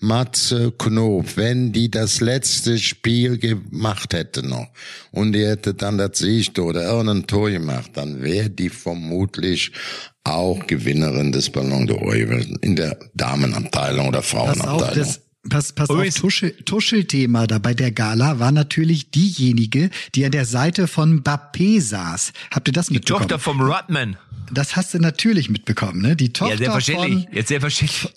[0.00, 4.68] Matze Knob, wenn die das letzte Spiel gemacht hätte noch
[5.12, 9.72] und die hätte dann das Siegtor oder irgendein Tor gemacht, dann wäre die vermutlich
[10.24, 12.14] auch Gewinnerin des Ballon d'Or
[12.62, 15.14] in der Damenabteilung oder Pass auf, Frauenabteilung.
[15.44, 20.32] Das, pass, pass auf, Tuschel, Tuschelthema da bei der Gala war natürlich diejenige, die an
[20.32, 22.32] der Seite von Mbappé saß.
[22.50, 23.22] Habt ihr das Die mitbekommen?
[23.28, 24.16] Tochter vom Rodman.
[24.52, 26.16] Das hast du natürlich mitbekommen, ne?
[26.16, 27.24] Die Tochter Ja, selbstverständlich.
[27.24, 28.12] von Jetzt selbstverständlich.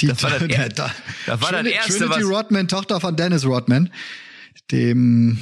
[0.00, 0.94] die Das war das, er- da-
[1.26, 3.90] das war das Trinity, erste, Trinity was, Rodman, Tochter von Dennis Rodman,
[4.70, 5.38] dem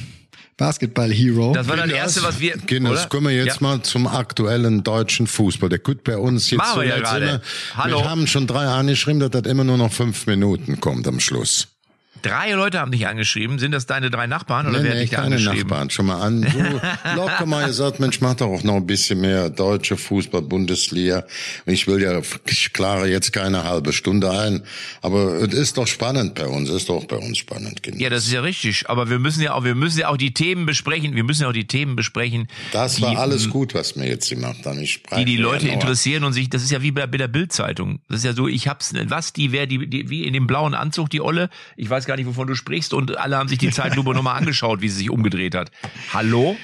[0.56, 1.52] Basketball-Hero.
[1.52, 3.08] das war das erste, was wir, Kinders, oder?
[3.08, 3.62] kommen wir jetzt Ja.
[3.68, 5.68] mal zum aktuellen deutschen Fußball.
[5.68, 7.42] Der gut bei uns jetzt Machen wir ja gerade.
[7.76, 7.98] Hallo.
[7.98, 11.68] Wir haben schon drei angeschrieben, dass das immer nur noch fünf Minuten kommt am Schluss.
[12.28, 13.58] Drei Leute haben dich angeschrieben.
[13.58, 15.68] Sind das deine drei Nachbarn oder Nee, wer hat nee, dich da angeschrieben?
[15.68, 15.90] Nachbarn.
[15.90, 16.42] Schon mal an.
[16.42, 16.80] So
[17.16, 21.24] locker mal gesagt, Mensch, mach doch auch noch ein bisschen mehr deutsche Fußball, Bundesliga.
[21.64, 24.62] Und Ich will ja, ich klare jetzt keine halbe Stunde ein.
[25.02, 26.68] Aber es ist doch spannend bei uns.
[26.68, 28.00] Es ist doch bei uns spannend, Kinder.
[28.00, 28.88] Ja, das ist ja richtig.
[28.88, 31.14] Aber wir müssen ja auch, wir müssen ja auch die Themen besprechen.
[31.14, 32.48] Wir müssen ja auch die Themen besprechen.
[32.72, 34.80] Das die, war alles gut, was wir jetzt gemacht haben.
[34.80, 38.00] Ich die die Leute interessieren und sich, das ist ja wie bei, bei der Bildzeitung.
[38.08, 40.74] Das ist ja so, ich hab's, was, die, wer, die, die, wie in dem blauen
[40.74, 43.70] Anzug, die Olle, ich weiß gar nicht, wovon du sprichst und alle haben sich die
[43.70, 45.70] Zeitlupe nochmal angeschaut, wie sie sich umgedreht hat.
[46.12, 46.56] Hallo?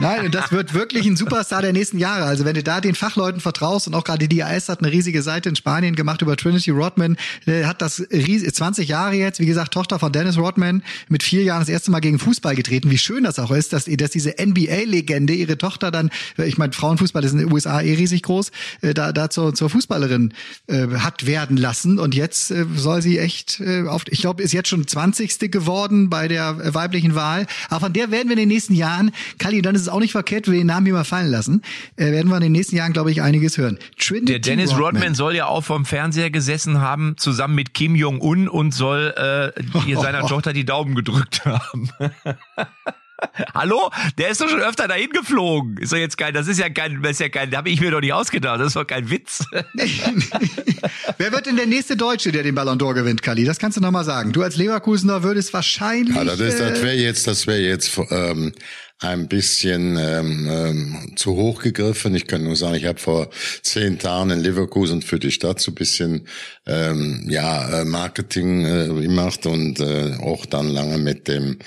[0.00, 2.24] Nein, das wird wirklich ein Superstar der nächsten Jahre.
[2.24, 5.22] Also wenn du da den Fachleuten vertraust und auch gerade die AS hat eine riesige
[5.22, 7.16] Seite in Spanien gemacht über Trinity Rodman,
[7.46, 11.42] äh, hat das ries- 20 Jahre jetzt, wie gesagt, Tochter von Dennis Rodman, mit vier
[11.42, 12.90] Jahren das erste Mal gegen Fußball getreten.
[12.90, 16.72] Wie schön das auch ist, dass, dass diese NBA-Legende ihre Tochter dann, äh, ich meine,
[16.72, 18.50] Frauenfußball ist in den USA eh riesig groß,
[18.82, 20.34] äh, da, da zur, zur Fußballerin
[20.66, 21.98] äh, hat werden lassen.
[21.98, 25.52] Und jetzt äh, soll sie echt äh, auf, ich glaube, ist jetzt schon 20.
[25.52, 27.46] geworden bei der weiblichen Wahl.
[27.70, 30.12] Aber von der werden wir in den nächsten Jahren, Kali, dann ist es auch nicht
[30.12, 31.62] verkehrt, wenn wir den Namen hier mal fallen lassen,
[31.96, 33.78] äh, werden wir in den nächsten Jahren, glaube ich, einiges hören.
[33.96, 35.14] Trinity Der Dennis Rodman.
[35.14, 39.98] soll ja auch vom Fernseher gesessen haben, zusammen mit Kim Jong-un und soll äh, ihr
[40.00, 41.90] seiner Tochter die Daumen gedrückt haben.
[43.54, 43.90] Hallo?
[44.16, 45.76] Der ist doch schon öfter dahin geflogen.
[45.78, 47.90] Ist doch jetzt kein, das ist ja kein, das ist ja kein, habe ich mir
[47.90, 48.60] doch nicht ausgedacht.
[48.60, 49.44] Das ist doch kein Witz.
[51.18, 53.44] Wer wird denn der nächste Deutsche, der den Ballon d'Or gewinnt, Kali?
[53.44, 54.32] Das kannst du noch mal sagen.
[54.32, 56.16] Du als Leverkusener würdest wahrscheinlich.
[56.16, 58.52] Ja, das ist, das äh, wäre jetzt, das wäre jetzt ähm,
[59.00, 62.14] ein bisschen ähm, ähm, zu hoch gegriffen.
[62.14, 63.30] Ich kann nur sagen, ich habe vor
[63.62, 66.26] zehn Tagen in Leverkusen für die Stadt so ein bisschen
[66.66, 71.58] ähm, ja äh, Marketing äh, gemacht und äh, auch dann lange mit dem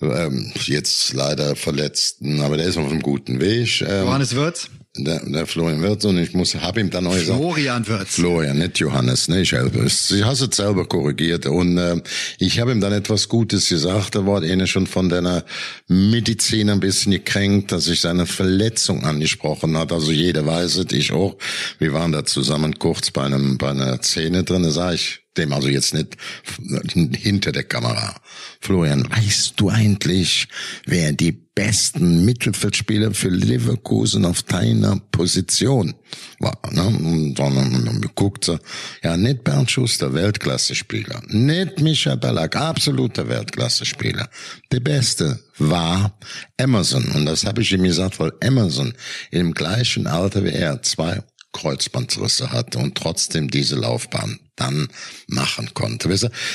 [0.00, 3.82] ähm, jetzt leider verletzten, aber der ist auf einem guten Weg.
[3.82, 4.70] Ähm, Johannes Wirtz.
[4.98, 8.14] Der, der Florian Wirtz und ich muss, hab ihm dann auch gesagt, Florian Wirtz.
[8.14, 10.08] Florian, nicht Johannes, ne, ich es.
[10.08, 12.00] Sie hast es selber korrigiert und äh,
[12.38, 14.14] ich habe ihm dann etwas Gutes gesagt.
[14.14, 15.44] Da war er schon von deiner
[15.86, 19.92] Medizin ein bisschen gekränkt, dass ich seine Verletzung angesprochen hat.
[19.92, 21.36] Also jeder weiß es, ich auch.
[21.78, 24.62] Wir waren da zusammen kurz bei einem bei einer Szene drin.
[24.62, 26.16] Da sah ich dem also jetzt nicht
[27.16, 28.14] hinter der Kamera.
[28.60, 30.48] Florian, weißt du eigentlich,
[30.86, 35.94] wer die besten Mittelfeldspieler für Leverkusen auf deiner Position
[36.38, 36.58] war?
[36.70, 36.86] Ne?
[36.86, 38.58] Und dann geguckt, so,
[39.02, 44.28] ja, nicht Bernd Schuster, Weltklasse-Spieler, nicht Micha Ballack, absoluter Weltklasse-Spieler.
[44.70, 46.16] Der Beste war
[46.56, 47.04] Emerson.
[47.12, 48.92] Und das habe ich ihm gesagt, weil Emerson
[49.30, 51.22] im gleichen Alter wie er zwei
[51.52, 54.88] Kreuzbandrisse hatte und trotzdem diese Laufbahn dann
[55.28, 56.12] machen konnte.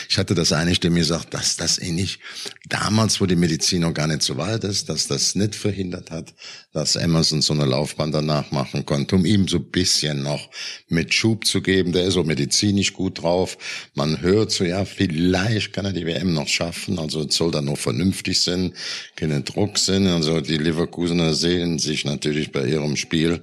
[0.10, 2.20] Ich hatte das eigentlich dem gesagt, dass das ähnlich
[2.68, 6.34] damals, wo die Medizin noch gar nicht so weit ist, dass das nicht verhindert hat,
[6.74, 10.50] dass Emerson so eine Laufbahn danach machen konnte, um ihm so ein bisschen noch
[10.90, 11.94] mit Schub zu geben.
[11.94, 13.58] Der ist so medizinisch gut drauf.
[13.94, 17.00] Man hört so, ja, vielleicht kann er die WM noch schaffen.
[17.00, 18.74] Also soll dann noch vernünftig sein,
[19.16, 20.08] keine Druck sein.
[20.08, 23.42] Also die Leverkusener sehen sich natürlich bei ihrem Spiel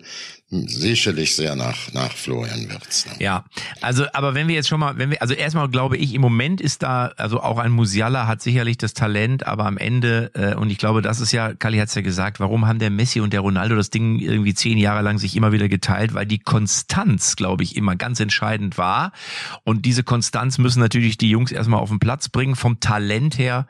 [0.51, 3.07] sicherlich sehr nach, nach Florian Wirtz.
[3.07, 3.13] Ne?
[3.21, 3.45] Ja,
[3.81, 6.61] also, aber wenn wir jetzt schon mal, wenn wir, also erstmal glaube ich, im Moment
[6.61, 10.71] ist da, also auch ein Musiala hat sicherlich das Talent, aber am Ende, äh, und
[10.71, 13.41] ich glaube, das ist ja, Kali hat's ja gesagt, warum haben der Messi und der
[13.41, 17.63] Ronaldo das Ding irgendwie zehn Jahre lang sich immer wieder geteilt, weil die Konstanz, glaube
[17.63, 19.13] ich, immer ganz entscheidend war.
[19.63, 23.67] Und diese Konstanz müssen natürlich die Jungs erstmal auf den Platz bringen, vom Talent her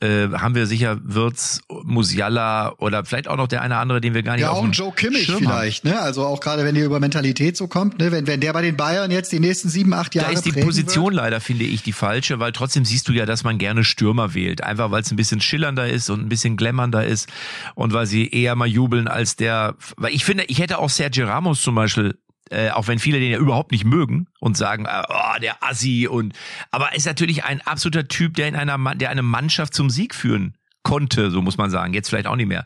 [0.00, 4.22] äh, haben wir sicher Wirtz, Musiala oder vielleicht auch noch der eine andere, den wir
[4.22, 6.00] gar nicht Ja, auch Joe Kimmich Schirm vielleicht, ne?
[6.00, 8.12] Also auch gerade wenn ihr über Mentalität so kommt, ne?
[8.12, 10.52] Wenn, wenn der bei den Bayern jetzt die nächsten sieben, acht Jahre Da ist die
[10.52, 11.14] Position wird.
[11.14, 14.62] leider, finde ich, die falsche, weil trotzdem siehst du ja, dass man gerne Stürmer wählt.
[14.62, 17.28] Einfach weil es ein bisschen schillernder ist und ein bisschen glämmernder ist
[17.74, 19.74] und weil sie eher mal jubeln als der.
[19.96, 22.16] Weil ich finde, ich hätte auch Sergio Ramos zum Beispiel
[22.50, 26.08] äh, auch wenn viele den ja überhaupt nicht mögen und sagen, äh, oh, der Assi
[26.08, 26.34] und
[26.70, 30.54] aber ist natürlich ein absoluter Typ, der in einer der eine Mannschaft zum Sieg führen
[30.82, 31.92] konnte, so muss man sagen.
[31.92, 32.64] Jetzt vielleicht auch nicht mehr.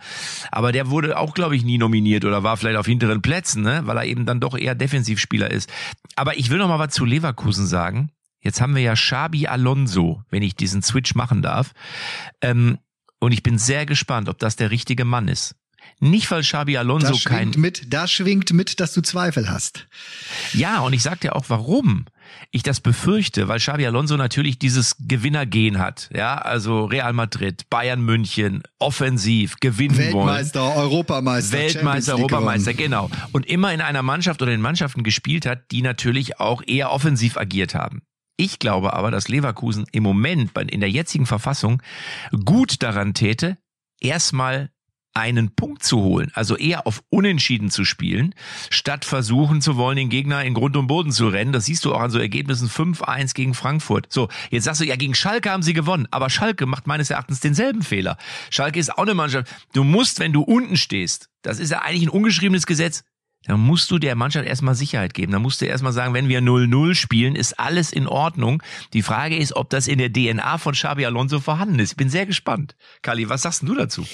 [0.52, 3.82] Aber der wurde auch, glaube ich, nie nominiert oder war vielleicht auf hinteren Plätzen, ne?
[3.84, 5.68] weil er eben dann doch eher Defensivspieler ist.
[6.14, 8.10] Aber ich will noch mal was zu Leverkusen sagen.
[8.40, 11.72] Jetzt haben wir ja Xabi Alonso, wenn ich diesen Switch machen darf.
[12.40, 12.78] Ähm,
[13.18, 15.56] und ich bin sehr gespannt, ob das der richtige Mann ist.
[16.00, 19.86] Nicht, weil Xabi Alonso Das kein schwingt mit, da schwingt mit, dass du Zweifel hast.
[20.52, 22.06] ja, und ich sag dir auch, warum
[22.50, 26.08] ich das befürchte, weil Xabi Alonso natürlich dieses Gewinnergehen hat.
[26.14, 30.28] Ja, also Real Madrid, Bayern München, offensiv, gewinnen wollen.
[30.28, 33.10] Weltmeister, Europameister, Weltmeister, Europameister, genau.
[33.32, 37.36] Und immer in einer Mannschaft oder in Mannschaften gespielt hat, die natürlich auch eher offensiv
[37.36, 38.02] agiert haben.
[38.36, 41.82] Ich glaube aber, dass Leverkusen im Moment in der jetzigen Verfassung
[42.44, 43.58] gut daran täte,
[44.00, 44.70] erstmal
[45.14, 48.34] einen Punkt zu holen, also eher auf Unentschieden zu spielen,
[48.70, 51.52] statt versuchen zu wollen, den Gegner in Grund und Boden zu rennen.
[51.52, 54.06] Das siehst du auch an so Ergebnissen 5-1 gegen Frankfurt.
[54.10, 57.40] So, jetzt sagst du, ja, gegen Schalke haben sie gewonnen, aber Schalke macht meines Erachtens
[57.40, 58.16] denselben Fehler.
[58.50, 59.52] Schalke ist auch eine Mannschaft.
[59.72, 63.04] Du musst, wenn du unten stehst, das ist ja eigentlich ein ungeschriebenes Gesetz,
[63.46, 65.32] dann musst du der Mannschaft erstmal Sicherheit geben.
[65.32, 68.62] Dann musst du erstmal sagen, wenn wir 0-0 spielen, ist alles in Ordnung.
[68.92, 71.92] Die Frage ist, ob das in der DNA von Xabi Alonso vorhanden ist.
[71.92, 72.76] Ich bin sehr gespannt.
[73.02, 74.04] Kali, was sagst du dazu?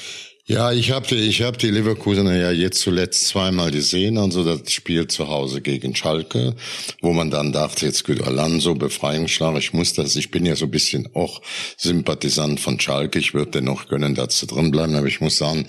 [0.50, 4.72] Ja, ich habe die, ich hab die Leverkusener ja jetzt zuletzt zweimal gesehen, also das
[4.72, 6.56] Spiel zu Hause gegen Schalke,
[7.02, 10.64] wo man dann dachte, jetzt gut, Alonso, Befreiungsschlag, ich muss das, ich bin ja so
[10.64, 11.42] ein bisschen auch
[11.76, 15.66] Sympathisant von Schalke, ich würde dennoch gönnen, dass sie drin bleiben, aber ich muss sagen,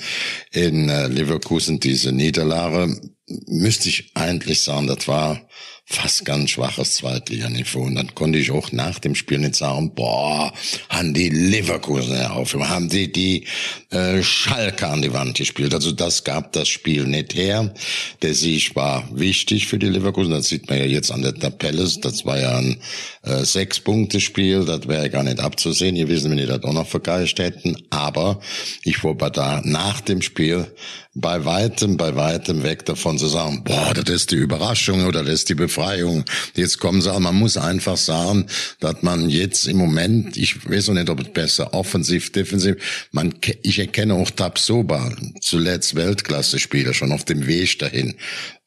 [0.53, 3.01] in äh, Leverkusen diese Niederlage,
[3.47, 5.41] müsste ich eigentlich sagen, das war
[5.91, 7.81] fast ganz schwaches Zweitliganiveau.
[7.81, 10.53] Und dann konnte ich auch nach dem Spiel nicht sagen, boah,
[10.87, 13.47] haben die Leverkusen auf, haben die die
[13.89, 15.73] äh, Schalke an die Wand gespielt.
[15.73, 17.73] Also das gab das Spiel nicht her.
[18.21, 20.31] Der Sieg war wichtig für die Leverkusen.
[20.31, 21.89] Das sieht man ja jetzt an der Tabelle.
[22.01, 22.77] Das war ja ein
[23.23, 24.65] äh, Sechs-Punkte-Spiel.
[24.65, 27.75] Das wäre gar nicht abzusehen gewesen, wenn die das auch noch vergeigt hätten.
[27.89, 28.39] Aber
[28.83, 30.67] ich war da nach dem Spiel
[31.19, 35.33] bei weitem, bei weitem weg davon zu sagen, boah, das ist die Überraschung oder das
[35.33, 36.25] ist die Befreiung.
[36.55, 38.45] Jetzt kommen sie, man muss einfach sagen,
[38.79, 42.75] dass man jetzt im Moment, ich weiß noch nicht, ob es besser offensiv, defensiv,
[43.11, 48.15] man, ich erkenne auch Tabsoba, zuletzt Weltklasse-Spieler, schon auf dem Weg dahin.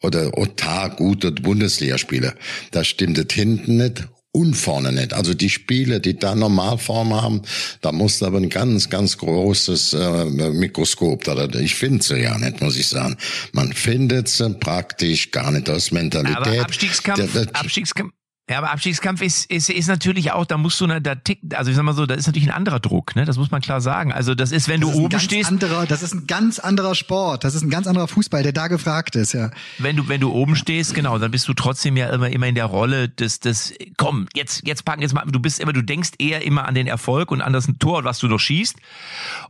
[0.03, 2.35] Oder Otar, gute Bundesligaspieler.
[2.73, 5.13] Da stimmt es hinten nicht und vorne nicht.
[5.13, 7.43] Also die Spiele, die da Normalform haben,
[7.83, 11.25] da muss aber ein ganz, ganz großes äh, Mikroskop.
[11.25, 13.17] Da, da- ich finde sie ja nicht, muss ich sagen.
[13.53, 16.37] Man findet sie praktisch gar nicht aus Mentalität.
[16.39, 18.13] Aber Abstiegskampf, Der- der- Abstiegskampf,
[18.51, 21.71] Ja, aber Abstiegskampf ist, ist, ist natürlich auch, da musst du, ne, da tickt, also
[21.71, 23.25] ich sag mal so, da ist natürlich ein anderer Druck, ne?
[23.25, 24.13] Das muss man klar sagen.
[24.13, 26.27] Also das ist, wenn Das du ist ein oben ganz stehst, anderer, das ist ein
[26.27, 27.45] ganz anderer Sport.
[27.45, 29.53] Das ist ein ganz anderer Fußball, der da gefragt ist, ja.
[29.79, 32.57] wenn du, wenn du oben stehst, genau, dann bist du trotzdem ja immer, immer in
[32.57, 36.11] der Rolle des, des, komm, jetzt, jetzt packen, jetzt mal, du bist immer, du denkst
[36.19, 38.77] eher immer an den Erfolg und an das Tor, was du noch schießt.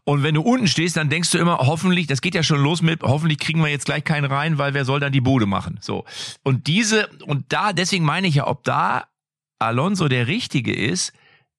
[0.04, 2.82] Und wenn du unten stehst, dann denkst du immer, hoffentlich, das geht ja schon los
[2.82, 5.78] mit, hoffentlich kriegen wir jetzt gleich keinen rein, weil wer soll dann die Bude machen?
[5.80, 6.04] So.
[6.42, 8.81] Und diese, und da, deswegen meine ich ja, ob da
[9.58, 11.12] Alonso der Richtige ist,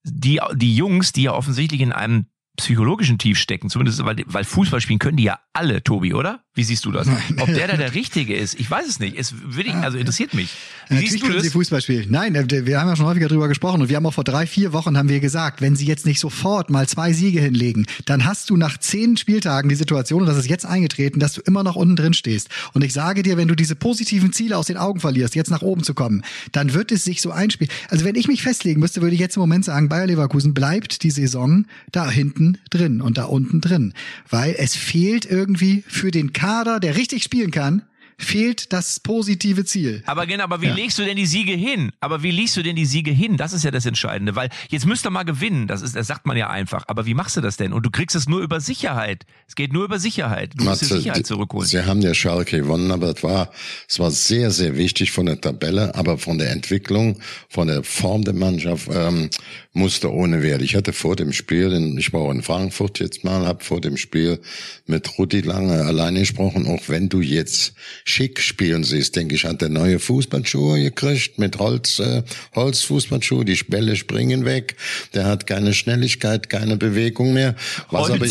[0.04, 2.26] die, die Jungs, die ja offensichtlich in einem
[2.58, 6.44] psychologischen Tief stecken, zumindest weil, weil Fußball spielen können die ja alle, Tobi, oder?
[6.54, 7.08] Wie siehst du das?
[7.40, 8.60] Ob der da der Richtige ist?
[8.60, 9.18] Ich weiß es nicht.
[9.18, 10.52] Es würde ich, also interessiert mich.
[10.94, 11.50] Natürlich siehst du können sie?
[11.50, 12.08] Fußball spielen.
[12.10, 14.74] Nein, wir haben ja schon häufiger drüber gesprochen und wir haben auch vor drei, vier
[14.74, 18.50] Wochen haben wir gesagt, wenn sie jetzt nicht sofort mal zwei Siege hinlegen, dann hast
[18.50, 21.76] du nach zehn Spieltagen die Situation, und das ist jetzt eingetreten, dass du immer noch
[21.76, 22.50] unten drin stehst.
[22.74, 25.62] Und ich sage dir, wenn du diese positiven Ziele aus den Augen verlierst, jetzt nach
[25.62, 27.72] oben zu kommen, dann wird es sich so einspielen.
[27.90, 31.04] Also wenn ich mich festlegen müsste, würde ich jetzt im Moment sagen, Bayer Leverkusen bleibt
[31.04, 33.94] die Saison da hinten drin und da unten drin.
[34.30, 37.84] Weil es fehlt irgendwie für den Kader, der richtig spielen kann,
[38.18, 40.04] fehlt das positive Ziel.
[40.06, 40.74] Aber genau, aber wie Ja.
[40.76, 41.92] legst du denn die Siege hin?
[42.00, 43.38] Aber wie legst du denn die Siege hin?
[43.38, 45.68] Das ist ja das Entscheidende, weil jetzt müsst ihr mal gewinnen.
[45.68, 46.84] Das ist, das sagt man ja einfach.
[46.88, 47.74] Aber wie machst du das denn?
[47.74, 49.26] Und du kriegst es nur über Sicherheit.
[49.48, 50.54] Es geht nur über Sicherheit.
[50.56, 51.68] Du musst dir Matze, Sicherheit zurückholen.
[51.68, 53.52] Sie haben ja Schalke gewonnen, aber es war,
[53.88, 58.24] es war sehr, sehr wichtig von der Tabelle, aber von der Entwicklung, von der Form
[58.24, 59.30] der Mannschaft ähm,
[59.76, 60.62] musste ohne Wert.
[60.62, 63.82] Ich hatte vor dem Spiel, in, ich war auch in Frankfurt jetzt mal, habe vor
[63.82, 64.40] dem Spiel
[64.86, 66.68] mit Rudi lange alleine gesprochen.
[66.68, 67.74] Auch wenn du jetzt
[68.06, 72.22] schick spielen siehst, denke ich, hat der neue Fußballschuhe gekriegt mit Holz, äh,
[72.54, 73.46] Holzfußballschuhe.
[73.46, 74.76] Die Bälle springen weg.
[75.16, 77.56] Der hat keine Schnelligkeit, keine Bewegung mehr.
[77.90, 78.22] Was aber,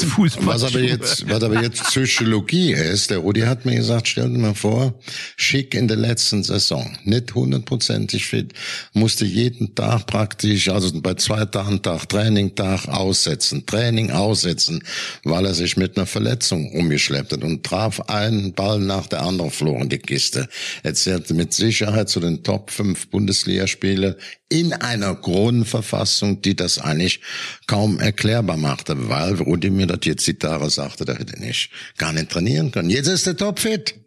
[0.47, 4.39] was aber jetzt, was aber jetzt Psychologie ist, der Rudi hat mir gesagt, stell dir
[4.39, 4.95] mal vor,
[5.37, 8.53] Schick in der letzten Saison, nicht hundertprozentig fit,
[8.93, 14.83] musste jeden Tag praktisch, also bei zwei Tagen Tag, Training Tag aussetzen, Training aussetzen,
[15.25, 19.51] weil er sich mit einer Verletzung umgeschleppt hat und traf einen Ball nach der anderen
[19.51, 20.49] Floh in die Kiste.
[20.83, 24.17] Er zählte mit Sicherheit zu den Top 5 Bundesligaspiele
[24.49, 27.21] in einer Grundverfassung, die das eigentlich
[27.67, 32.13] kaum erklärbar machte, weil Rudi mir das jetzt die Tage sagte, der hätte nicht gar
[32.13, 32.91] nicht trainieren können.
[32.91, 34.02] Jetzt ist er topfit.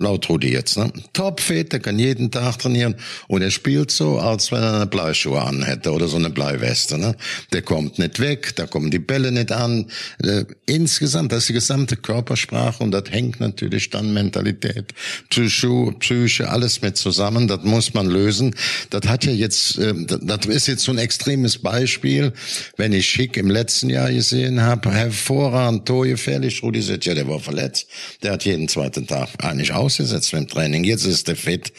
[0.00, 0.90] Laut Rudi jetzt, ne?
[1.12, 2.94] Topfit, der kann jeden Tag trainieren
[3.28, 7.14] und er spielt so, als wenn er eine Bleischuhe anhätte oder so eine Bleiweste, ne?
[7.52, 9.86] Der kommt nicht weg, da kommen die Bälle nicht an.
[10.22, 14.94] Äh, Insgesamt, das ist die gesamte Körpersprache und das hängt natürlich dann Mentalität,
[15.28, 18.54] Psycho, Psyche, alles mit zusammen, das muss man lösen.
[18.88, 22.32] Das hat ja jetzt, äh, das ist jetzt so ein extremes Beispiel,
[22.76, 27.40] wenn ich Schick im letzten Jahr gesehen habe, hervorragend, torgefährlich, Rudi sagt, ja, der war
[27.40, 27.88] verletzt,
[28.22, 31.72] der hat jeden zweiten Tag eigentlich ausgesetzt beim Training, jetzt ist er fit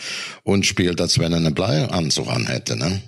[0.44, 3.02] und spielt, als wenn er eine Bleianzug an hätte, ne?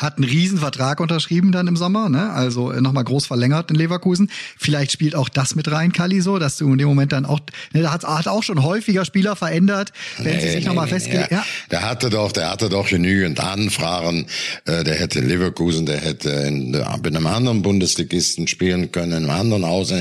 [0.00, 2.32] Hat einen Riesenvertrag unterschrieben dann im Sommer, ne?
[2.32, 4.30] Also äh, nochmal groß verlängert in Leverkusen.
[4.58, 7.40] Vielleicht spielt auch das mit rein, Kali, so, dass du in dem Moment dann auch,
[7.72, 11.30] ne, da hat, hat auch schon häufiger Spieler verändert, wenn sie sich nochmal festgelegt.
[11.30, 11.38] Ja.
[11.38, 11.44] Ja.
[11.70, 14.26] Der hatte doch, der hatte doch genügend Anfragen.
[14.64, 19.12] Äh, Der hätte in Leverkusen, der hätte in, äh, bei einem anderen Bundesligisten spielen können,
[19.12, 19.92] in einem anderen Haus.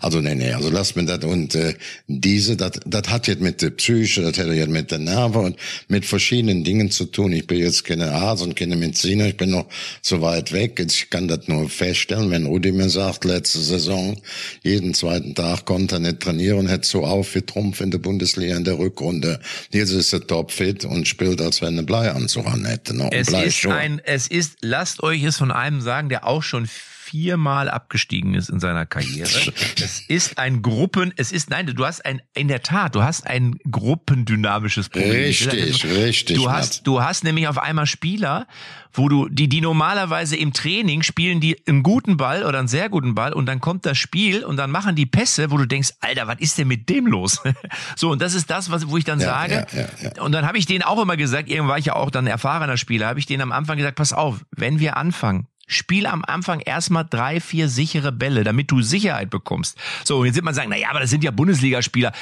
[0.00, 1.74] Also nee, nee, also lass mir das und äh,
[2.06, 5.56] diese, das, das hat jetzt mit der Psyche, das hätte jetzt mit der Nerven und
[5.88, 7.32] mit verschiedenen Dingen zu tun.
[7.32, 9.66] Ich bin jetzt keine Arzt und keine Mediziner, ich bin noch
[10.02, 10.80] so weit weg.
[10.80, 14.20] Ich kann das nur feststellen, wenn Rudi mir sagt, letzte Saison,
[14.62, 18.56] jeden zweiten Tag konnte er nicht trainieren, hätte so auf wie Trumpf in der Bundesliga
[18.56, 19.40] in der Rückrunde.
[19.70, 22.94] Jetzt ist er topfit und spielt, als wenn er Bleianzug an hätte.
[22.94, 26.68] Noch Es ist ein, es ist, lasst euch es von einem sagen, der auch schon
[27.08, 29.52] viermal abgestiegen ist in seiner Karriere.
[29.82, 33.26] Es ist ein Gruppen, es ist, nein, du hast ein, in der Tat, du hast
[33.26, 35.10] ein gruppendynamisches Problem.
[35.10, 38.46] Richtig, richtig, Du hast, du hast nämlich auf einmal Spieler,
[38.92, 42.88] wo du, die, die normalerweise im Training spielen die einen guten Ball oder einen sehr
[42.88, 45.90] guten Ball und dann kommt das Spiel und dann machen die Pässe, wo du denkst,
[46.00, 47.40] Alter, was ist denn mit dem los?
[47.96, 50.22] so, und das ist das, was, wo ich dann Ja, sage, ja, ja.
[50.22, 52.76] und dann habe ich denen auch immer gesagt, irgendwann war ich ja auch dann erfahrener
[52.76, 56.60] Spieler, habe ich denen am Anfang gesagt, pass auf, wenn wir anfangen, Spiel am Anfang
[56.60, 59.78] erstmal drei, vier sichere Bälle, damit du Sicherheit bekommst.
[60.02, 62.12] So, und jetzt wird man sagen, na ja, aber das sind ja Bundesligaspieler.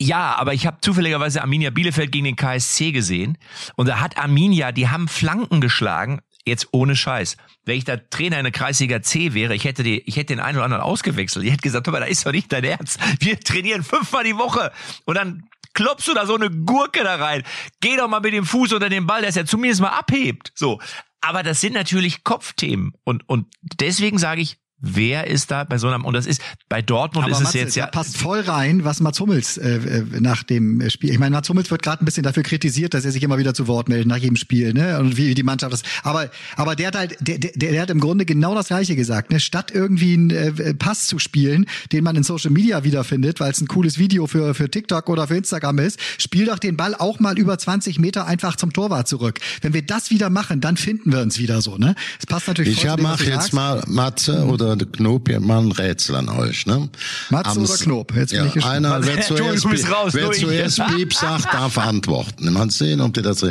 [0.00, 3.36] Ja, aber ich habe zufälligerweise Arminia Bielefeld gegen den KSC gesehen
[3.76, 7.36] und da hat Arminia, die haben Flanken geschlagen, jetzt ohne Scheiß.
[7.64, 10.40] Wenn ich da Trainer in der Kreisliga C wäre, ich hätte, die, ich hätte den
[10.40, 11.44] einen oder anderen ausgewechselt.
[11.44, 12.98] Ich hätte gesagt, hör mal, da ist doch nicht dein Ernst.
[13.20, 14.72] Wir trainieren fünfmal die Woche
[15.04, 17.42] und dann klopfst du da so eine Gurke da rein.
[17.80, 20.52] Geh doch mal mit dem Fuß unter den Ball, dass er zumindest mal abhebt.
[20.54, 20.80] So.
[21.20, 22.92] Aber das sind natürlich Kopfthemen.
[23.04, 26.82] Und, und deswegen sage ich, Wer ist da bei so einem, und das ist, bei
[26.82, 27.86] Dortmund Aber ist es Matze, jetzt ja.
[27.86, 31.10] passt voll rein, was Mats Hummels äh, äh, nach dem Spiel.
[31.10, 33.54] Ich meine, Mats Hummels wird gerade ein bisschen dafür kritisiert, dass er sich immer wieder
[33.54, 35.00] zu Wort meldet nach jedem Spiel, ne?
[35.00, 35.82] Und wie, wie die Mannschaft das.
[36.04, 39.32] Aber aber der hat halt, der, der, der hat im Grunde genau das Gleiche gesagt,
[39.32, 39.40] ne?
[39.40, 43.60] Statt irgendwie einen äh, Pass zu spielen, den man in Social Media wiederfindet, weil es
[43.60, 47.18] ein cooles Video für für TikTok oder für Instagram ist, spiel doch den Ball auch
[47.18, 49.40] mal über 20 Meter einfach zum Torwart zurück.
[49.60, 51.96] Wenn wir das wieder machen, dann finden wir uns wieder so, ne?
[52.20, 52.74] Es passt natürlich.
[52.74, 53.52] Ich voll zu dem, was mache du jetzt sagst.
[53.54, 56.66] mal Matze oder der Knob ein Rätsel an euch.
[56.66, 56.88] Ne?
[57.30, 58.14] Matze Am oder Knob?
[58.14, 58.76] Jetzt bin ja, ich gespannt.
[58.76, 62.52] Einer, wer zuerst, du bist Piep- raus, wer zuerst Piep sagt, darf antworten.
[62.52, 63.44] Mal sehen, ob dir das...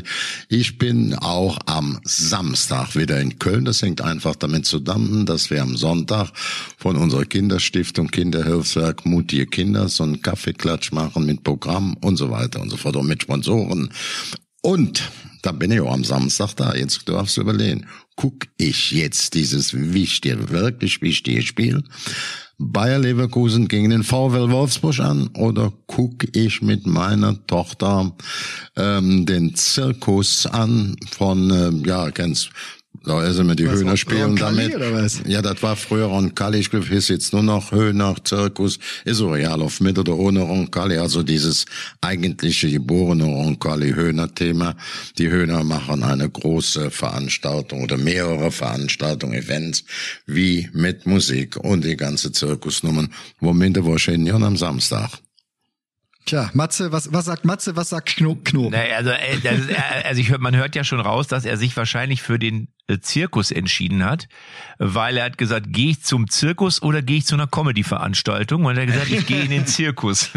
[0.50, 3.66] Ich bin auch am Samstag wieder in Köln.
[3.66, 6.32] Das hängt einfach damit zusammen, dass wir am Sonntag
[6.78, 12.62] von unserer Kinderstiftung Kinderhilfswerk Mutige Kinder so einen Kaffeeklatsch machen mit Programm und so weiter
[12.62, 13.92] und so fort und mit Sponsoren.
[14.62, 15.04] Und
[15.48, 16.76] da bin ich auch am Samstag da.
[16.76, 17.88] Jetzt darfst du überlegen,
[18.18, 21.84] guck ich jetzt dieses wichtige, wirklich wichtige Spiel
[22.58, 25.30] Bayer Leverkusen gegen den VfL Wolfsburg an?
[25.36, 28.12] Oder guck ich mit meiner Tochter
[28.76, 32.50] ähm, den Zirkus an von, ähm, ja, kennst
[33.04, 34.76] da ist immer die Was, Höhner spielen Roncalli damit.
[34.76, 35.22] oder was?
[35.26, 39.32] Ja, das war früher Roncalli, ich glaube, ist jetzt nur noch Höhner, Zirkus, ist so
[39.32, 41.66] real auf mit oder ohne Roncalli, also dieses
[42.02, 44.76] eigentliche geborene Roncalli-Höhner-Thema.
[45.18, 49.84] Die Höhner machen eine große Veranstaltung oder mehrere Veranstaltungen, Events,
[50.26, 55.12] wie mit Musik und die ganze Zirkusnummern, womit wir wahrscheinlich am Samstag.
[56.28, 58.44] Tja, Matze, was, was sagt Matze, was sagt Knob?
[58.44, 58.72] Knob?
[58.72, 61.76] Nee, also, äh, äh, also ich hör, man hört ja schon raus, dass er sich
[61.78, 64.30] wahrscheinlich für den Zirkus entschieden hat,
[64.80, 68.64] weil er hat gesagt, gehe ich zum Zirkus oder gehe ich zu einer Comedy-Veranstaltung?
[68.64, 70.30] Und er hat gesagt, ich gehe in den Zirkus.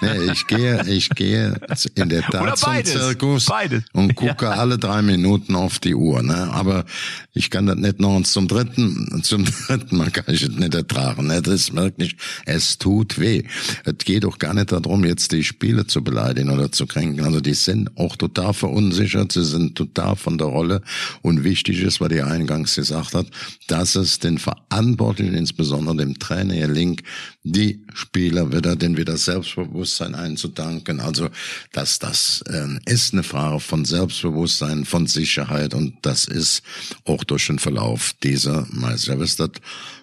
[0.00, 1.58] Nee, ich gehe, ich gehe
[1.96, 2.84] in der Tat zum.
[2.84, 3.84] Zirkus Beides.
[3.92, 6.22] und gucke alle drei Minuten auf die Uhr.
[6.22, 6.48] Ne?
[6.52, 6.84] Aber
[7.32, 11.26] ich kann das nicht noch zum dritten, zum dritten Mal kann ich es nicht ertragen.
[11.26, 11.42] Ne?
[11.42, 13.42] Das ist wirklich, es tut weh.
[13.84, 17.24] Es geht doch gar nicht darum, jetzt die Spiele zu beleidigen oder zu kränken.
[17.24, 20.82] Also die sind auch total verunsichert, sie sind total von der Rolle.
[21.22, 23.26] Und wichtig ist, was ihr eingangs gesagt hat,
[23.66, 27.02] dass es den Verantwortlichen, insbesondere dem Trainer gelingt,
[27.42, 31.00] die Spieler wieder, den wieder Selbstbewusstsein einzudanken.
[31.00, 31.28] Also,
[31.72, 36.62] dass das ähm, ist eine Frage von Selbstbewusstsein, von Sicherheit und das ist
[37.04, 39.50] auch durch den Verlauf dieser Meisterschaft ist das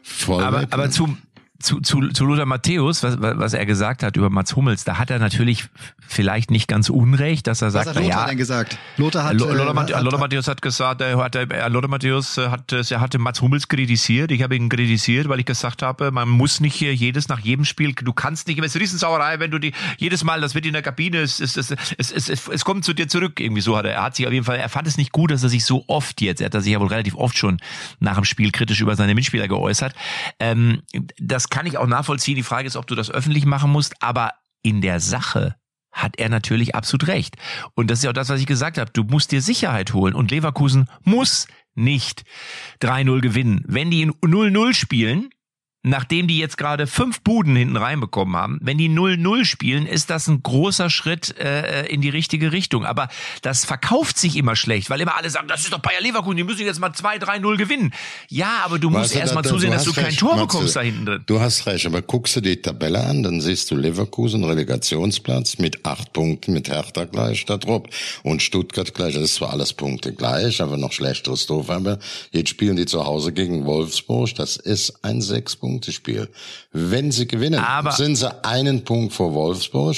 [0.01, 0.43] voll.
[0.43, 0.91] aber, weg, aber ne?
[0.91, 1.17] zu,
[1.59, 5.09] zu, zu, zu Lothar Matthäus, was, was er gesagt hat über Mats Hummels, da hat
[5.09, 5.65] er natürlich
[6.13, 8.77] vielleicht nicht ganz unrecht, dass er was sagt, hat na Lothar ja, denn gesagt?
[8.97, 12.37] Lothar hat, Lo- Lothar, äh, Matt- hat, Lothar Matthäus hat gesagt, er hat, Lothar Matthäus
[12.37, 14.31] äh, hat, äh, er hatte Mats Hummels kritisiert.
[14.31, 17.65] Ich habe ihn kritisiert, weil ich gesagt habe, man muss nicht hier jedes nach jedem
[17.65, 20.73] Spiel, du kannst nicht, es ist Riesensauerei, wenn du die jedes Mal, das wird in
[20.73, 23.39] der Kabine, es, es, es, es, es, es, es kommt zu dir zurück.
[23.39, 23.93] Irgendwie so hat er.
[23.93, 25.83] Er hat sich auf jeden Fall, er fand es nicht gut, dass er sich so
[25.87, 27.59] oft jetzt, er hat sich ja wohl relativ oft schon
[27.99, 29.93] nach dem Spiel kritisch über seine Mitspieler geäußert.
[30.39, 30.81] Ähm,
[31.17, 32.35] das kann ich auch nachvollziehen.
[32.35, 35.55] Die Frage ist, ob du das öffentlich machen musst, aber in der Sache
[35.93, 37.37] hat er natürlich absolut recht.
[37.75, 38.91] Und das ist ja auch das, was ich gesagt habe.
[38.91, 40.15] Du musst dir Sicherheit holen.
[40.15, 42.23] Und Leverkusen muss nicht
[42.81, 43.63] 3-0 gewinnen.
[43.65, 45.29] Wenn die in 0-0 spielen,
[45.83, 50.27] nachdem die jetzt gerade fünf Buden hinten reinbekommen haben, wenn die 0-0 spielen, ist das
[50.27, 52.85] ein großer Schritt äh, in die richtige Richtung.
[52.85, 53.09] Aber
[53.41, 56.43] das verkauft sich immer schlecht, weil immer alle sagen, das ist doch Bayer Leverkusen, die
[56.43, 57.93] müssen jetzt mal 2-3-0 gewinnen.
[58.29, 60.05] Ja, aber du musst Weißt du, erst mal da- zusehen, du dass du hast kein
[60.05, 61.23] recht, Tor bekommst da hinten drin.
[61.25, 65.85] Du hast recht, aber guckst du die Tabelle an, dann siehst du Leverkusen Relegationsplatz mit
[65.85, 67.83] acht Punkten, mit Hertha gleich da drauf
[68.23, 69.15] und Stuttgart gleich.
[69.15, 71.69] Das ist zwar alles Punkte gleich, aber noch schlechteres Dorf.
[71.69, 71.99] Aber
[72.31, 74.33] jetzt spielen die zu Hause gegen Wolfsburg.
[74.35, 75.21] Das ist ein
[75.81, 76.29] Sechs-Punkte-Spiel.
[76.71, 79.95] Wenn sie gewinnen, Aber- sind sie einen Punkt vor Wolfsburg.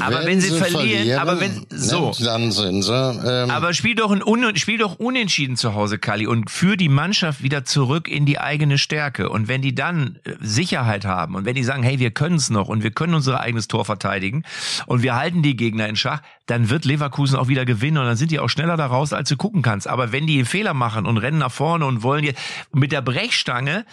[0.00, 2.12] Aber wenn sie verlieren, aber wenn- so.
[2.18, 2.92] ne, dann sind sie.
[2.94, 6.88] Ähm, Aber spiel doch, ein Un spiel doch unentschieden zu Hause, Kali, und führ die
[6.88, 9.28] Mannschaft wieder zurück in die eigene Stärke.
[9.28, 12.48] Und wenn die dann äh, Sicherheit haben und wenn die sagen, hey, wir können es
[12.48, 14.44] noch und wir können unser eigenes Tor verteidigen
[14.86, 18.16] und wir halten die Gegner in Schach, dann wird Leverkusen auch wieder gewinnen und dann
[18.16, 19.88] sind die auch schneller da raus, als du gucken kannst.
[19.88, 22.34] Aber wenn die Fehler machen und rennen nach vorne und wollen dir
[22.72, 23.84] mit der Brechstange,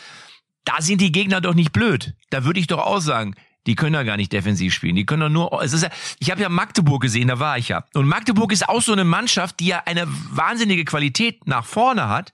[0.70, 2.14] da sind die Gegner doch nicht blöd.
[2.30, 3.34] Da würde ich doch auch sagen,
[3.66, 4.96] die können ja gar nicht defensiv spielen.
[4.96, 5.64] Die können doch nur.
[5.64, 5.90] Es ist ja,
[6.20, 7.86] ich habe ja Magdeburg gesehen, da war ich ja.
[7.96, 12.34] Und Magdeburg ist auch so eine Mannschaft, die ja eine wahnsinnige Qualität nach vorne hat,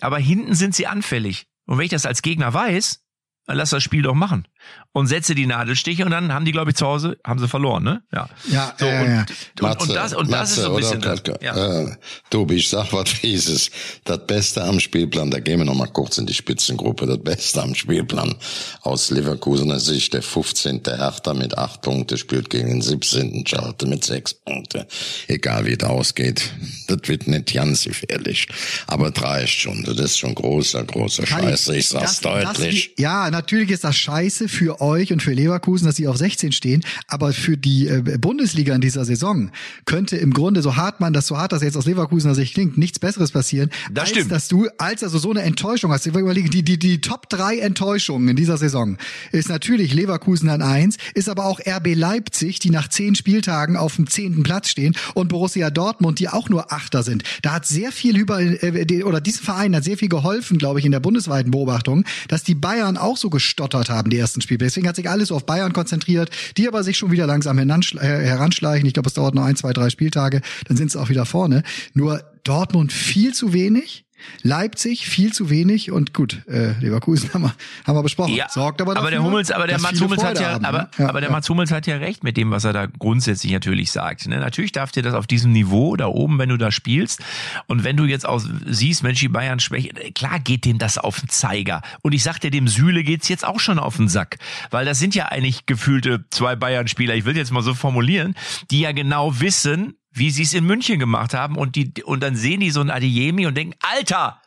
[0.00, 1.46] aber hinten sind sie anfällig.
[1.66, 3.04] Und wenn ich das als Gegner weiß,
[3.46, 4.48] dann lass das Spiel doch machen.
[4.92, 7.84] Und setze die Nadelstiche und dann haben die, glaube ich, zu Hause, haben sie verloren,
[7.84, 8.02] ne?
[8.12, 8.28] Ja.
[8.50, 9.70] Ja, so, äh, und, ja.
[9.70, 11.22] und, und, das, und das ist so ein bisschen das.
[11.40, 11.82] Ja.
[11.82, 11.96] Äh,
[12.30, 13.70] Tobi, ich sag was fieses.
[14.04, 17.62] Das Beste am Spielplan, da gehen wir noch mal kurz in die Spitzengruppe, das Beste
[17.62, 18.34] am Spielplan
[18.82, 20.82] aus Leverkusener Sicht, der 15.
[20.86, 23.46] Hertha mit acht Punkte spielt gegen den 17.
[23.46, 24.86] Schalte mit sechs Punkte.
[25.28, 26.50] Egal wie es ausgeht,
[26.88, 28.48] das wird nicht ganz gefährlich.
[28.88, 32.94] Aber das reicht schon, das ist schon großer, großer Scheiße, ich sag's das, deutlich.
[32.96, 36.52] Das, ja, natürlich ist das scheiße für euch und für Leverkusen, dass sie auf 16
[36.52, 39.50] stehen, aber für die äh, Bundesliga in dieser Saison
[39.86, 42.76] könnte im Grunde, so hart man das, so hart das jetzt aus Leverkusener Sicht klingt,
[42.76, 44.32] nichts Besseres passieren, Das als stimmt.
[44.32, 46.06] dass du, als also so eine Enttäuschung hast.
[46.06, 48.98] Überlegen, die, die, die Top 3 Enttäuschungen in dieser Saison
[49.32, 53.96] ist natürlich Leverkusen an eins, ist aber auch RB Leipzig, die nach zehn Spieltagen auf
[53.96, 57.22] dem zehnten Platz stehen und Borussia Dortmund, die auch nur Achter sind.
[57.42, 60.84] Da hat sehr viel über, äh, oder diesem Verein hat sehr viel geholfen, glaube ich,
[60.84, 64.58] in der bundesweiten Beobachtung, dass die Bayern auch so gestottert haben, die ersten Spiele.
[64.58, 68.86] Deswegen hat sich alles auf Bayern konzentriert, die aber sich schon wieder langsam äh, heranschleichen.
[68.86, 71.62] Ich glaube, es dauert noch ein, zwei, drei Spieltage, dann sind sie auch wieder vorne.
[71.94, 74.04] Nur Dortmund viel zu wenig.
[74.42, 77.54] Leipzig viel zu wenig und gut, äh, Leverkusen haben wir,
[77.86, 78.34] haben wir besprochen.
[78.34, 80.90] Ja, Sorgt aber dafür, der Hummels, aber der Mats Hummels hat ja, haben, aber, ne?
[80.98, 81.36] ja, aber der ja.
[81.36, 84.26] Mats Hummels hat ja recht mit dem, was er da grundsätzlich natürlich sagt.
[84.26, 84.38] Ne?
[84.38, 87.20] Natürlich darf dir das auf diesem Niveau da oben, wenn du da spielst
[87.66, 91.20] und wenn du jetzt auch siehst, Mensch, die Bayern schwächen, klar geht dem das auf
[91.20, 91.82] den Zeiger.
[92.02, 94.38] Und ich sag dir, dem Süle geht's jetzt auch schon auf den Sack,
[94.70, 97.14] weil das sind ja eigentlich gefühlte zwei Bayern-Spieler.
[97.14, 98.34] Ich will jetzt mal so formulieren,
[98.70, 102.36] die ja genau wissen, wie sie es in München gemacht haben und die und dann
[102.36, 104.40] sehen die so ein Adeyemi und denken, Alter,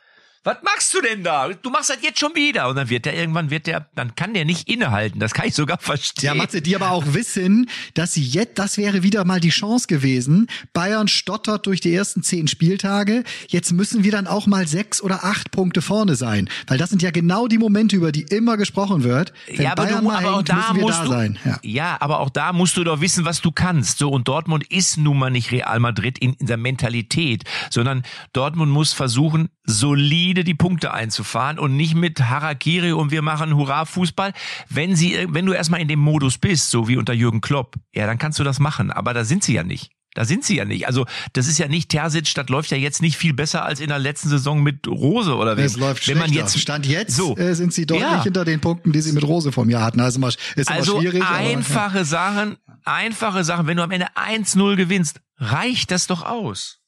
[0.43, 1.47] was machst du denn da?
[1.49, 2.67] Du machst das jetzt schon wieder.
[2.67, 5.19] Und dann wird der irgendwann, wird der, dann kann der nicht innehalten.
[5.19, 6.25] Das kann ich sogar verstehen.
[6.27, 9.87] Ja, Matze, die aber auch wissen, dass sie jetzt, das wäre wieder mal die Chance
[9.87, 10.47] gewesen.
[10.73, 13.23] Bayern stottert durch die ersten zehn Spieltage.
[13.47, 16.49] Jetzt müssen wir dann auch mal sechs oder acht Punkte vorne sein.
[16.67, 19.31] Weil das sind ja genau die Momente, über die immer gesprochen wird.
[19.47, 21.09] Wenn ja, aber, Bayern du, mal aber auch hängt, da müssen wir musst da du,
[21.09, 21.39] sein.
[21.45, 21.59] Ja.
[21.63, 23.97] ja, aber auch da musst du doch wissen, was du kannst.
[23.97, 28.71] So und Dortmund ist nun mal nicht Real Madrid in, in der Mentalität, sondern Dortmund
[28.71, 34.33] muss versuchen, solide die Punkte einzufahren und nicht mit Harakiri und wir machen Hurra Fußball.
[34.69, 38.07] Wenn sie, wenn du erstmal in dem Modus bist, so wie unter Jürgen Klopp, ja,
[38.07, 38.89] dann kannst du das machen.
[38.91, 39.91] Aber da sind sie ja nicht.
[40.15, 40.85] Da sind sie ja nicht.
[40.85, 43.87] Also das ist ja nicht Terzic, das läuft ja jetzt nicht viel besser als in
[43.89, 45.65] der letzten Saison mit Rose oder wem.
[45.65, 48.23] Es läuft Wenn man jetzt Stand jetzt so, äh, sind sie deutlich Ja.
[48.23, 49.99] hinter den Punkten, die sie mit Rose vom Jahr hatten.
[49.99, 50.37] Also ist
[50.69, 51.23] immer Also schwierig.
[51.23, 51.49] aber, ja.
[51.49, 53.65] einfache Sachen, einfache Sachen.
[53.65, 56.79] Wenn du am Ende 1-0 gewinnst, reicht das doch aus.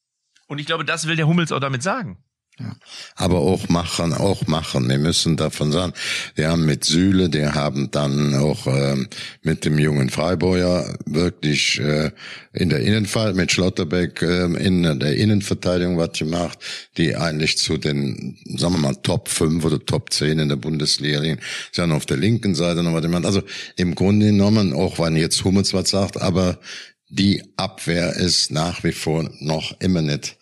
[0.48, 2.20] Und ich glaube, das will der Hummels auch damit sagen.
[3.16, 4.88] Aber auch machen, auch machen.
[4.88, 5.93] Wir müssen davon sagen,
[6.36, 9.08] wir haben mit Süle, die haben dann auch ähm,
[9.41, 12.12] mit dem jungen Freiburger wirklich äh,
[12.53, 16.58] in der Innenfall mit Schlotterbeck ähm, in der Innenverteidigung was gemacht,
[16.97, 21.20] die eigentlich zu den, sagen wir mal, Top 5 oder Top 10 in der Bundesliga
[21.20, 21.41] liegen.
[21.74, 23.26] Sie haben auf der linken Seite noch was gemacht.
[23.26, 23.43] Also
[23.76, 26.58] im Grunde genommen, auch wenn jetzt Hummels was sagt, aber
[27.10, 30.38] die Abwehr ist nach wie vor noch immer nicht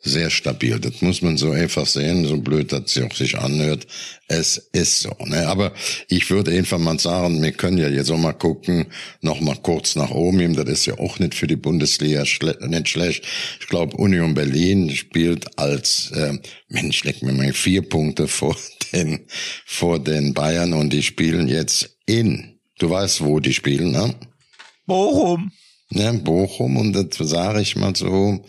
[0.00, 0.78] sehr stabil.
[0.78, 3.86] Das muss man so einfach sehen, so blöd, dass sie auch sich anhört.
[4.28, 5.14] Es ist so.
[5.24, 5.46] Ne?
[5.48, 5.72] Aber
[6.08, 8.86] ich würde einfach mal sagen, wir können ja jetzt auch mal gucken,
[9.22, 10.54] noch mal kurz nach oben.
[10.54, 13.24] Das ist ja auch nicht für die Bundesliga schle nicht schlecht.
[13.60, 16.38] Ich glaube, Union Berlin spielt als äh,
[16.68, 18.56] Mensch, leck mir mal vier Punkte vor
[18.92, 19.26] den
[19.66, 22.58] vor den Bayern und die spielen jetzt in.
[22.78, 24.14] Du weißt, wo die spielen, ne?
[24.86, 25.50] Bochum.
[25.90, 28.44] Ja, Bochum und das sage ich mal so,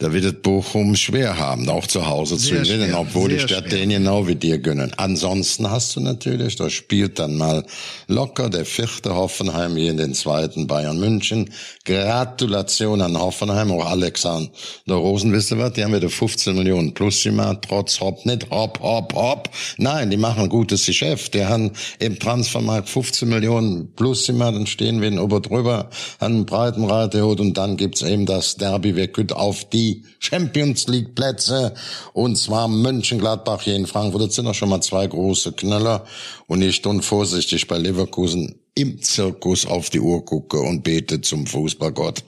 [0.00, 3.40] da wird es Bochum schwer haben, auch zu Hause zu Sehr gewinnen, schwer, obwohl sehr
[3.40, 3.62] das schwer.
[3.62, 4.92] den genau wie dir gönnen.
[4.96, 7.64] Ansonsten hast du natürlich, da spielt dann mal
[8.06, 11.50] locker der vierte Hoffenheim hier in den zweiten Bayern München.
[11.84, 14.50] Gratulation an Hoffenheim, auch Alexander
[14.88, 18.78] Rosen, wisst ihr was, die haben wieder 15 Millionen plus gemacht, trotz Hopp, nicht Hopp,
[18.80, 19.50] Hopp, Hopp.
[19.78, 21.34] Nein, die machen ein gutes Geschäft.
[21.34, 25.90] Die haben im Transfermarkt 15 Millionen plus gemacht, dann stehen wir in ober drüber,
[26.20, 29.87] an einen breiten Reiterhut und dann gibt's eben das Derby, wir können auf die
[30.18, 31.74] Champions League Plätze.
[32.12, 34.22] Und zwar Mönchengladbach hier in Frankfurt.
[34.22, 36.04] Das sind doch schon mal zwei große Knaller.
[36.46, 41.46] Und ich stund vorsichtig bei Leverkusen im Zirkus auf die Uhr gucke und bete zum
[41.46, 42.22] Fußballgott,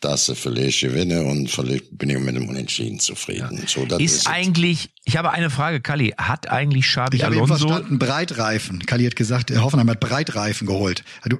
[0.00, 3.62] dass sie vielleicht gewinne und vielleicht bin ich mit dem Unentschieden zufrieden.
[3.66, 7.44] So, das Ist eigentlich, ich habe eine Frage, Kalli, hat eigentlich Xabi Ich habe eben
[7.44, 8.84] Alonso verstanden, Breitreifen.
[8.86, 11.04] Kali hat gesagt, der Hoffenheim hat Breitreifen geholt.
[11.28, 11.38] Du,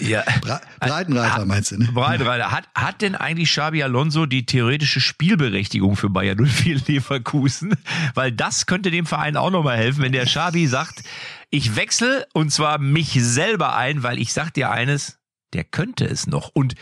[0.00, 0.24] Ja.
[0.40, 1.88] Bre Breitenreiter meinst du, ne?
[1.92, 7.74] Breitreiter, hat, hat denn eigentlich Xabi Alonso die theoretische Spielberechtigung für Bayern 04 Leverkusen?
[8.14, 11.02] Weil das könnte dem Verein auch nochmal helfen, wenn der Xabi sagt,
[11.50, 15.18] ich wechsle und zwar mich selber ein, weil ich sag dir eines,
[15.52, 16.50] der könnte es noch.
[16.52, 16.74] Und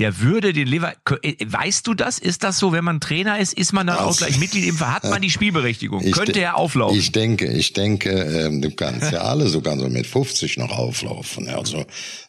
[0.00, 2.18] der würde den Lever, äh, weißt du das?
[2.18, 4.76] Ist das so, wenn man Trainer ist, ist man dann auch Also- gleich Mitglied im
[4.76, 4.90] Verein?
[4.94, 6.02] Hat man die Spielberechtigung?
[6.10, 6.98] Könnte er auflaufen?
[6.98, 11.48] Ich denke, ich denke, ähm, du kannst ja alle sogar so mit 50 noch auflaufen.
[11.48, 11.84] Also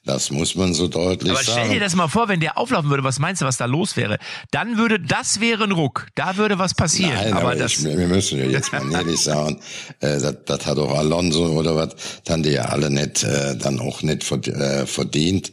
[0.06, 1.72] das muss man so deutlich Aber stell sagen.
[1.72, 4.20] dir das mal vor, wenn der auflaufen würde, was meinst du, was da los wäre?
[4.52, 6.08] Dann würde, das wäre ein Ruck.
[6.16, 7.14] Da würde was passieren.
[7.14, 9.60] Nein, aber, aber, das, ich, wir müssen ja jetzt mal ehrlich sagen,
[10.02, 11.90] äh, das, das hat auch Alonso oder was,
[12.24, 15.52] das haben die ja alle nicht, äh, dann auch nicht äh, verdient.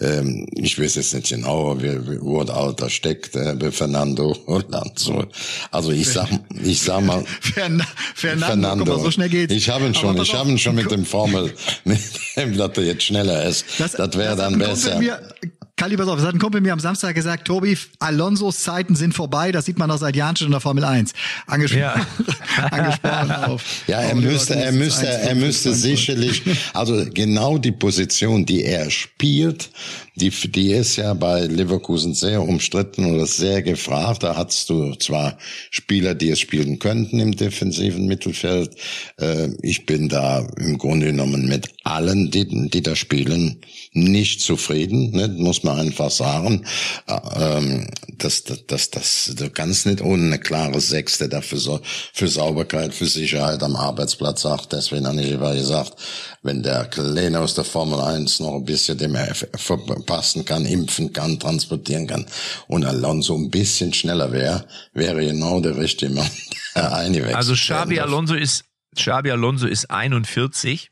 [0.00, 4.36] Ähm, ich weiß jetzt nicht genau, wie, wie wo das Alter steckt äh, bei Fernando
[4.46, 5.24] Alonso.
[5.70, 6.28] Also ich sag,
[6.62, 7.82] ich sag mal, Fern
[8.14, 9.52] Fernando, guck mal, so schnell geht's.
[9.52, 11.52] Ich habe ihn schon, ich habe ihn schon mit dem Formel,
[11.84, 12.00] mit
[12.36, 13.64] dem, dass er jetzt schneller ist.
[13.78, 14.98] Das, wäre hat dann ein Kumpel besser.
[14.98, 15.20] Mir,
[15.80, 19.14] Kali, pass auf, das hat ein Kumpel mir am Samstag gesagt, Tobi, Alonsos Zeiten sind
[19.14, 21.12] vorbei, das sieht man doch seit Jahren schon in der Formel 1.
[21.46, 22.06] Angesprochen, Ja.
[22.70, 23.64] angesprochen auf.
[23.86, 26.42] Ja, er auf müsste, er müsste, 1, er müsste 5, sicherlich,
[26.74, 29.70] also genau die Position, die er spielt,
[30.20, 34.22] die, die ist ja bei Leverkusen sehr umstritten oder sehr gefragt.
[34.22, 35.38] Da hast du zwar
[35.70, 38.76] Spieler, die es spielen könnten im defensiven Mittelfeld.
[39.18, 43.62] Äh, ich bin da im Grunde genommen mit allen, die, die da spielen,
[43.92, 45.28] nicht zufrieden, ne?
[45.28, 46.66] muss man einfach sagen.
[47.06, 47.86] Äh, ähm,
[48.18, 51.80] das, das, das, das, du kannst nicht ohne eine klare Sechste dafür
[52.12, 54.72] für Sauberkeit, für Sicherheit am Arbeitsplatz sagt.
[54.72, 55.94] Deswegen habe ich gesagt,
[56.42, 61.12] wenn der Kleine aus der Formel 1 noch ein bisschen dem er verpassen kann, impfen
[61.12, 62.26] kann, transportieren kann
[62.66, 66.30] und Alonso ein bisschen schneller wäre, wäre genau der richtige Mann,
[66.74, 68.00] der eingewechselt also Xabi.
[68.00, 68.64] Alonso ist,
[68.96, 70.90] Xabi Alonso ist 41.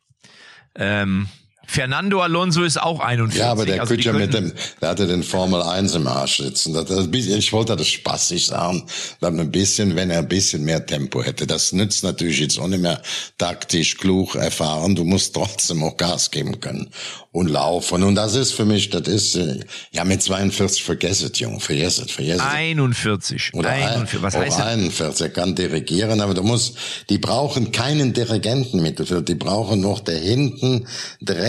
[0.74, 1.28] Ähm,
[1.70, 3.38] Fernando Alonso ist auch 41.
[3.38, 6.72] Ja, aber der also ja mit dem, der hatte den Formel 1 im Arsch sitzen.
[6.72, 8.84] Das, das, ich wollte das spaßig sagen,
[9.20, 11.46] dann ein bisschen, wenn er ein bisschen mehr Tempo hätte.
[11.46, 13.02] Das nützt natürlich jetzt auch nicht mehr
[13.36, 14.94] taktisch klug erfahren.
[14.94, 16.88] Du musst trotzdem auch Gas geben können
[17.32, 18.02] und laufen.
[18.02, 19.60] Und das ist für mich, das ist, äh,
[19.92, 22.40] ja, mit 42 vergesst, Junge, vergesst, vergesst.
[22.40, 23.52] 41.
[23.54, 24.22] Oder 41.
[24.22, 24.66] Was heißt das?
[24.66, 25.26] 41.
[25.26, 26.76] Er kann dirigieren, aber du musst,
[27.10, 30.86] die brauchen keinen Dirigenten Mittelfeld, die brauchen noch, der hinten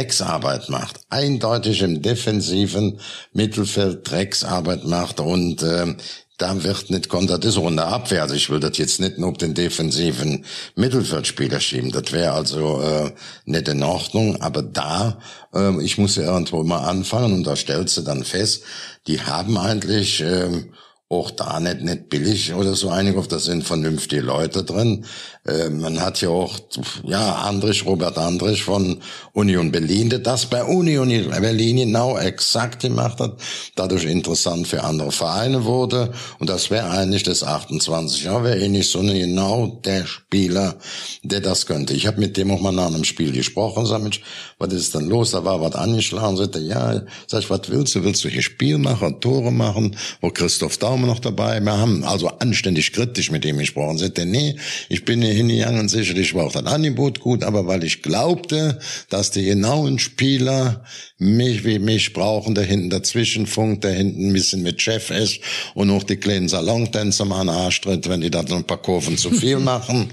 [0.09, 1.01] Drecksarbeit macht.
[1.09, 2.99] Eindeutig im defensiven
[3.31, 5.97] Mittelfeld Drecksarbeit macht und ähm,
[6.39, 8.23] da wird nicht kontert, das ist der Abwehr.
[8.23, 10.45] Also ich will das jetzt nicht nur auf den defensiven
[10.75, 11.91] Mittelfeldspieler schieben.
[11.91, 13.11] Das wäre also äh,
[13.45, 14.41] nicht in Ordnung.
[14.41, 15.19] Aber da,
[15.53, 18.63] ähm, ich muss ja irgendwo mal anfangen und da stellst du dann fest,
[19.05, 20.71] die haben eigentlich ähm,
[21.09, 25.05] auch da nicht, nicht billig oder so einige, da sind vernünftige Leute drin.
[25.49, 26.57] Äh, man hat ja auch,
[27.03, 28.99] ja, Andrich, Robert Andrich von
[29.33, 33.37] Union Berlin, der das bei Union Berlin genau exakt gemacht hat,
[33.75, 36.13] dadurch interessant für andere Vereine wurde.
[36.39, 40.75] Und das wäre eigentlich das 28 Jahre, wäre eh nicht so eine, genau der Spieler,
[41.23, 41.93] der das könnte.
[41.93, 44.21] Ich habe mit dem auch mal nach einem Spiel gesprochen, sag ich,
[44.57, 45.31] was ist denn los?
[45.31, 48.03] Da war was angeschlagen, sagte, ja, sag ich, was willst du?
[48.03, 49.95] Willst du hier Spiel machen, Tore machen?
[50.21, 51.59] Wo Christoph Daumen noch dabei?
[51.61, 53.97] Wir haben also anständig kritisch mit ihm gesprochen.
[53.97, 54.55] Sagte, nee,
[54.89, 55.89] ich bin hier hingegangen.
[55.89, 58.79] Sicherlich war auch das Angebot gut, aber weil ich glaubte,
[59.09, 60.83] dass die genauen Spieler
[61.19, 65.39] mich wie mich brauchen, der hinten dazwischen funkt, der hinten ein bisschen mit Chef ist
[65.73, 68.63] und auch die kleinen Salontänzer mal an den Arsch tritt, wenn die da so ein
[68.63, 70.09] paar Kurven zu viel machen.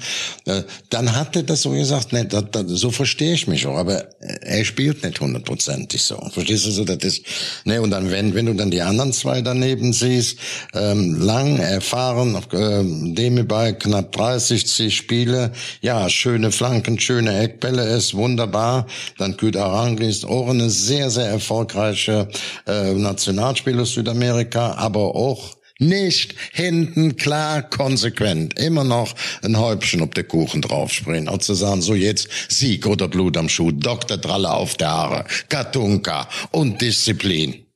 [0.47, 3.77] Äh, Dann hat er das so gesagt, ne, das, das, so verstehe ich mich auch,
[3.77, 6.17] aber er spielt nicht hundertprozentig so.
[6.33, 7.23] Verstehst du so, das ist,
[7.65, 10.39] ne, und dann, wenn, wenn du dann die anderen zwei daneben siehst,
[10.75, 15.53] ähm, lang, erfahren, ähm, dem bei knapp 30 zig Spiele,
[15.83, 18.87] ja, schöne Flanken, schöne Eckbälle ist wunderbar.
[19.19, 22.29] Dann Küt Arangli ist auch eine sehr, sehr erfolgreiche
[22.67, 30.11] äh, Nationalspieler aus Südamerika, aber auch nicht hinten klar konsequent immer noch ein Häubchen auf
[30.11, 34.17] der Kuchen draufspringen und zu sagen, so jetzt Sieg oder Blut am Schuh, Dr.
[34.17, 37.67] Dralle auf der Haare, Katunka und Disziplin.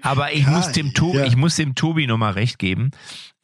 [0.00, 1.24] Aber ich muss dem Tobi, ja.
[1.24, 2.92] ich muss dem Tobi nochmal recht geben.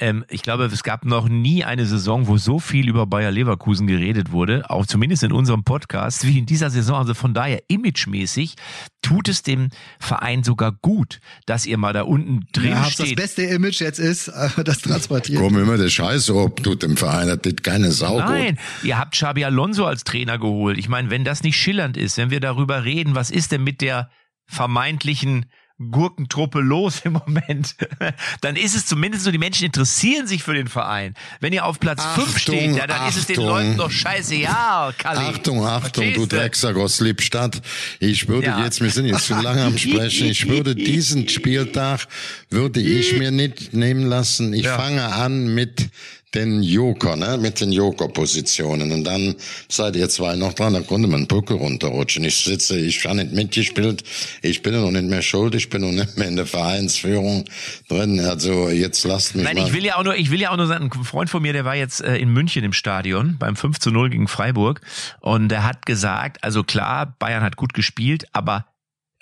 [0.02, 3.86] Ähm, ich glaube, es gab noch nie eine Saison, wo so viel über Bayer Leverkusen
[3.86, 6.96] geredet wurde, auch zumindest in unserem Podcast, wie in dieser Saison.
[6.96, 8.56] Also von daher imagemäßig
[9.00, 9.68] tut es dem
[10.00, 13.14] Verein sogar gut, dass ihr mal da unten drin Ja, das steht.
[13.14, 14.26] beste Image jetzt ist,
[14.64, 15.40] das transportiert.
[15.40, 18.24] Komm immer der Scheiße ob, tut dem Verein, das tut keine Sau gut.
[18.24, 20.78] Nein, ihr habt Xabi Alonso als Trainer geholt.
[20.78, 23.80] Ich meine, wenn das nicht schillernd ist, wenn wir darüber reden, was ist denn mit
[23.80, 24.10] der
[24.46, 25.46] vermeintlichen
[25.90, 27.74] Gurkentruppe los im Moment,
[28.40, 31.14] dann ist es zumindest so, die Menschen interessieren sich für den Verein.
[31.40, 33.48] Wenn ihr auf Platz 5 Achtung, steht, ja, dann ist es den Achtung.
[33.48, 34.34] Leuten doch scheiße.
[34.36, 35.20] Ja, Kalli.
[35.20, 36.26] Achtung, Achtung, du?
[36.26, 37.60] Drecksack aus Lippstadt.
[38.00, 38.64] Ich würde Ja.
[38.64, 42.06] jetzt, wir sind jetzt zu lange am Sprechen, ich würde diesen Spieltag,
[42.50, 44.52] würde ich mir nicht nehmen lassen.
[44.54, 44.76] Ich Ja.
[44.76, 45.88] fange an mit
[46.34, 48.90] den Joker, ne, mit den Joker-Positionen.
[48.92, 49.34] Und dann
[49.68, 52.24] seid ihr zwei noch dran, dann konnte man Brücke runterrutschen.
[52.24, 54.02] Ich sitze, ich habe nicht mitgespielt,
[54.40, 57.44] ich bin noch nicht mehr schuld, ich bin noch nicht mehr in der Vereinsführung
[57.88, 58.20] drin.
[58.20, 59.66] Also jetzt lasst mich Nein, mal.
[59.66, 61.52] ich will ja auch nur, ich will ja auch nur sagen, ein Freund von mir,
[61.52, 64.80] der war jetzt äh, in München im Stadion beim 5 zu 0 gegen Freiburg
[65.20, 68.66] und der hat gesagt, also klar, Bayern hat gut gespielt, aber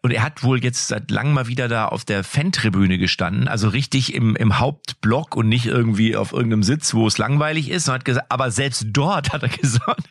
[0.03, 3.69] und er hat wohl jetzt seit langem mal wieder da auf der Fantribüne gestanden, also
[3.69, 7.89] richtig im, im Hauptblock und nicht irgendwie auf irgendeinem Sitz, wo es langweilig ist.
[7.89, 10.09] Und hat gesagt, aber selbst dort hat er gesagt,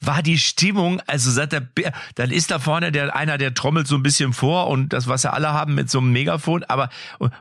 [0.00, 1.66] war die Stimmung, also sagt er,
[2.14, 5.24] dann ist da vorne der einer, der trommelt so ein bisschen vor und das, was
[5.24, 6.88] ja alle haben mit so einem Megafon, aber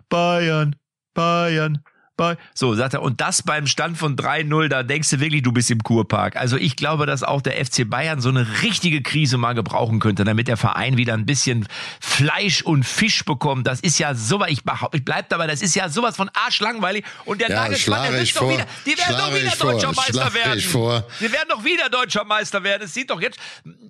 [0.10, 0.76] Bayern,
[1.14, 1.84] Bayern,
[2.16, 5.52] bei, so sagt er, und das beim Stand von 3-0, da denkst du wirklich, du
[5.52, 6.36] bist im Kurpark.
[6.36, 10.24] Also ich glaube, dass auch der FC Bayern so eine richtige Krise mal gebrauchen könnte,
[10.24, 11.68] damit der Verein wieder ein bisschen
[12.00, 13.66] Fleisch und Fisch bekommt.
[13.66, 14.60] Das ist ja sowas, ich,
[14.94, 17.04] ich bleib dabei, das ist ja sowas von arschlangweilig.
[17.26, 19.72] Und der Ja, Nagelsmann, der wird doch wieder, die werden doch wieder ich vor.
[19.72, 20.62] deutscher Meister werden.
[20.62, 21.08] vor.
[21.20, 22.84] Sie werden doch wieder deutscher Meister werden.
[22.84, 23.40] Es sieht doch jetzt,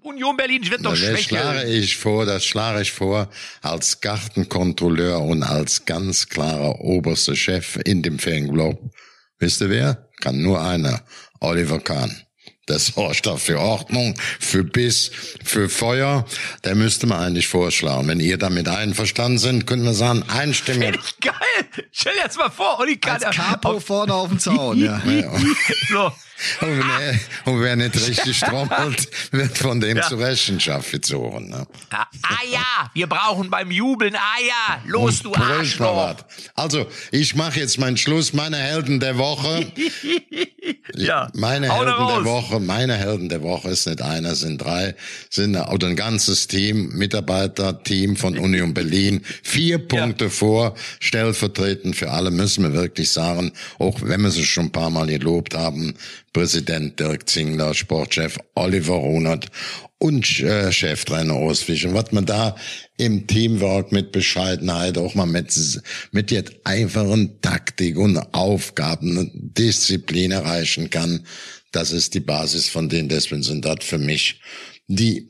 [0.01, 1.67] Union Berlin wird doch das schlage schwächer.
[1.67, 3.27] ich vor, das schlage ich vor,
[3.61, 8.93] als Gartenkontrolleur und als ganz klarer oberster Chef in dem Fanclub.
[9.39, 10.09] Wisst ihr wer?
[10.21, 11.03] Kann nur einer.
[11.39, 12.22] Oliver Kahn.
[12.69, 15.11] Der sorgt da für Ordnung, für Biss,
[15.43, 16.25] für Feuer.
[16.63, 18.07] Der müsste man eigentlich vorschlagen.
[18.07, 20.97] Wenn ihr damit einverstanden sind, könnten wir sagen, einstimmig.
[21.19, 21.33] Geil.
[21.91, 23.21] Stell dir jetzt mal vor, Oli Kahn.
[23.21, 25.01] Als Capo vorne auf dem Zaun, ja.
[25.89, 26.11] So.
[26.61, 30.07] Und, wenn er, und wer nicht richtig trommelt, wird von dem Ja.
[30.07, 31.49] zur Rechenschaft gezogen.
[31.49, 31.65] Ne?
[31.91, 36.15] Ah, ah ja, wir brauchen beim Jubeln, ah ja, los du Brüch mal Arschloch.
[36.55, 38.33] Also, ich mache jetzt meinen Schluss.
[38.33, 39.71] Meine Helden der Woche.
[40.95, 42.23] Ja, Meine hau Helden der raus.
[42.53, 44.95] Woche, meine Helden der Woche ist nicht einer, sind drei,
[45.29, 52.31] sind oder ein ganzes Team, Mitarbeiterteam von Union Berlin, vier Punkte vor, stellvertretend für alle
[52.31, 55.95] müssen wir wirklich sagen, auch wenn wir sie schon ein paar Mal gelobt haben,
[56.31, 59.47] Präsident Dirk Zingler, Sportchef Oliver Runert
[59.99, 61.93] und äh, Cheftrainer Ostfischen.
[61.93, 62.55] Was man da
[62.97, 65.53] im Teamwork mit Bescheidenheit, auch mal mit,
[66.11, 71.25] mit jetzt einfachen Taktik und Aufgaben und Disziplin erreichen kann,
[71.75, 73.09] das ist die Basis von denen.
[73.09, 74.39] Deswegen sind das für mich
[74.87, 75.27] die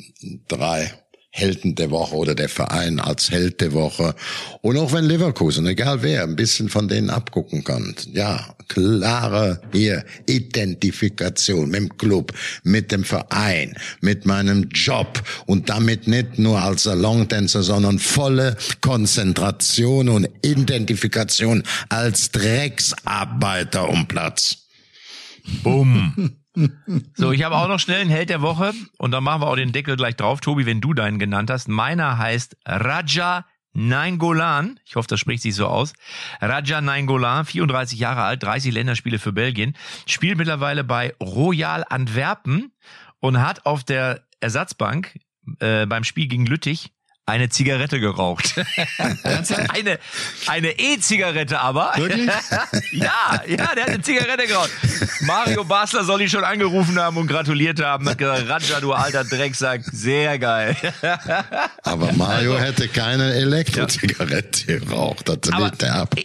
[0.47, 0.91] drei
[1.35, 4.13] Helden der Woche oder der Verein als Held der Woche.
[4.61, 7.95] Und auch wenn Leverkusen, egal wer, ein bisschen von denen abgucken kann.
[8.11, 16.07] Ja, klare hier Identifikation mit dem Club, mit dem Verein, mit meinem Job und damit
[16.07, 24.62] nicht nur als Salontänzer, sondern volle Konzentration und Identifikation als Drecksarbeiter um Platz.
[25.63, 26.37] Bumm.
[27.15, 29.55] So, ich habe auch noch schnell einen Held der Woche und dann machen wir auch
[29.55, 30.39] den Deckel gleich drauf.
[30.39, 31.67] Tobi, wenn du deinen genannt hast.
[31.67, 34.79] Meiner heißt Raja Nainggolan.
[34.85, 35.93] Ich hoffe, das spricht sich so aus.
[36.41, 39.75] Raja Nainggolan, 34 Jahre alt, 30 Länderspiele für Belgien,
[40.05, 42.71] spielt mittlerweile bei Royal Antwerpen
[43.19, 45.19] und hat auf der Ersatzbank
[45.59, 46.93] äh, beim Spiel gegen Lüttich
[47.25, 48.55] eine Zigarette geraucht.
[49.69, 49.99] eine
[50.47, 51.93] eine E-Zigarette aber.
[51.95, 52.29] Wirklich?
[52.91, 54.71] ja, ja, der hat eine Zigarette geraucht.
[55.21, 58.09] Mario Basler soll ihn schon angerufen haben und gratuliert haben.
[58.09, 60.75] Hat gesagt, Raja, du alter Drecksack, sehr geil.
[61.83, 65.29] Aber Mario hätte keine Elektrozigarette geraucht.
[65.29, 66.15] Das legt er ab.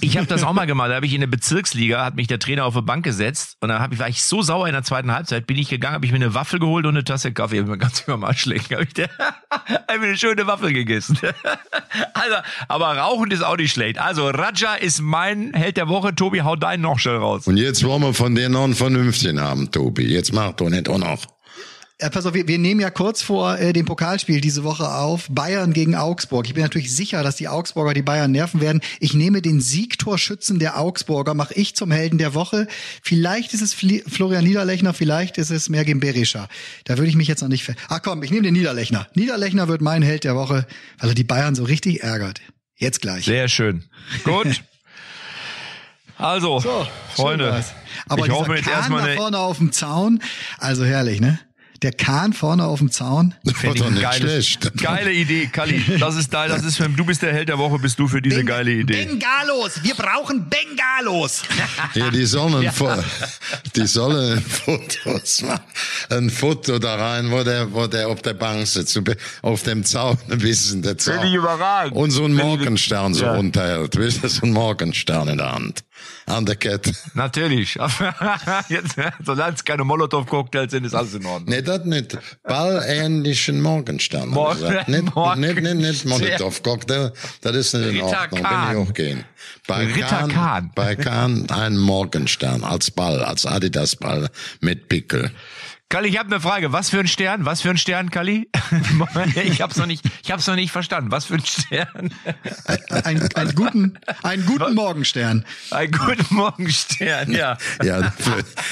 [0.00, 0.90] Ich, habe das auch mal gemacht.
[0.90, 3.68] Da habe ich in der Bezirksliga, hat mich der Trainer auf die Bank gesetzt und
[3.68, 6.12] dann ich, war ich so sauer in der zweiten Halbzeit, bin ich gegangen, habe ich
[6.12, 8.84] mir eine Waffel geholt und eine Tasse Kaffee, hab mir ganz über mal schlecht, habe
[8.84, 9.08] ich
[9.50, 11.18] hab mir eine schöne Waffel gegessen.
[12.14, 12.36] also,
[12.68, 13.98] aber Rauchen ist auch nicht schlecht.
[13.98, 16.14] Also Raja ist mein Held der Woche.
[16.14, 17.46] Tobi, hau deinen noch schnell raus.
[17.46, 20.04] Und jetzt wollen wir von dir noch einen vernünftigen haben, Tobi.
[20.04, 21.35] Jetzt mach doch nicht auch noch.
[21.98, 25.28] Ja, pass auf, wir, wir nehmen ja kurz vor äh, dem Pokalspiel diese Woche auf
[25.30, 26.46] Bayern gegen Augsburg.
[26.46, 28.82] Ich bin natürlich sicher, dass die Augsburger die Bayern nerven werden.
[29.00, 32.66] Ich nehme den Siegtorschützen der Augsburger, mache ich zum Helden der Woche.
[33.02, 36.48] Vielleicht ist es Fli Florian Niederlechner, vielleicht ist es Mergim Berischer.
[36.84, 37.64] Da würde ich mich jetzt noch nicht...
[37.64, 39.06] Ver Ach komm, ich nehme den Niederlechner.
[39.14, 40.66] Niederlechner wird mein Held der Woche,
[40.98, 42.42] weil er die Bayern so richtig ärgert.
[42.76, 43.24] Jetzt gleich.
[43.24, 43.84] Sehr schön.
[44.22, 44.62] Gut.
[46.18, 47.62] Also, So, Freunde,
[48.16, 50.22] ich hoffe jetzt erstmal eine, vorne auf dem Zaun,
[50.56, 51.38] also herrlich, ne?
[51.86, 53.32] Der Kahn vorne auf dem Zaun.
[53.44, 54.72] War Fänd ich schlecht.
[54.82, 55.80] geile Idee, Kalli.
[56.00, 58.20] Das ist dein, das ist für, du bist der Held der Woche, bist du für
[58.20, 59.04] diese Ben- geile Idee.
[59.04, 61.42] Bengalos, wir brauchen Bengalos.
[61.94, 62.90] Ja, die sollen, ein Fo-
[63.76, 65.60] die sollen Fotos machen.
[66.10, 69.00] Ein Foto da rein, wo der, wo der auf der Bank sitzt,
[69.42, 71.14] auf dem Zaun, ein bisschen der Zaun.
[71.14, 71.94] Finde ich überragend.
[71.96, 73.36] Und so ein Morgenstern so Ja.
[73.36, 73.94] runterhält.
[73.94, 75.84] Ihr, so ein Morgenstern in der Hand.
[76.26, 76.92] An der Kette.
[77.14, 77.74] Natürlich.
[78.68, 81.48] Jetzt, solange es keine Molotow-Cocktails sind, ist alles in Ordnung.
[81.54, 82.18] Nee, das nicht.
[82.42, 84.28] Ballähnlichen Morgenstern.
[84.30, 84.88] Mor- gesagt.
[84.88, 87.12] Nicht, Morgen- nicht, nicht, nicht Molotow-Cocktail.
[87.42, 88.42] Das ist nicht in Ritter Ordnung.
[88.42, 88.76] Kahn.
[88.76, 89.24] Will ich auch gehen.
[89.66, 90.70] Bei Ritter Kahn.
[90.74, 94.28] Bei Kahn ein Morgenstern als Ball, als Adidas-Ball
[94.60, 95.30] mit Pickel.
[95.88, 96.72] Kalli, ich habe eine Frage.
[96.72, 97.44] Was für ein Stern?
[97.44, 98.50] Was für ein Stern, Kalli?
[99.44, 101.12] ich hab's noch nicht, ich hab's noch nicht verstanden.
[101.12, 102.12] Was für ein Stern?
[103.04, 105.44] Ein, einen guten, einen guten Morgenstern.
[105.70, 107.56] Ein guten Morgenstern, ja.
[107.84, 108.12] Ja,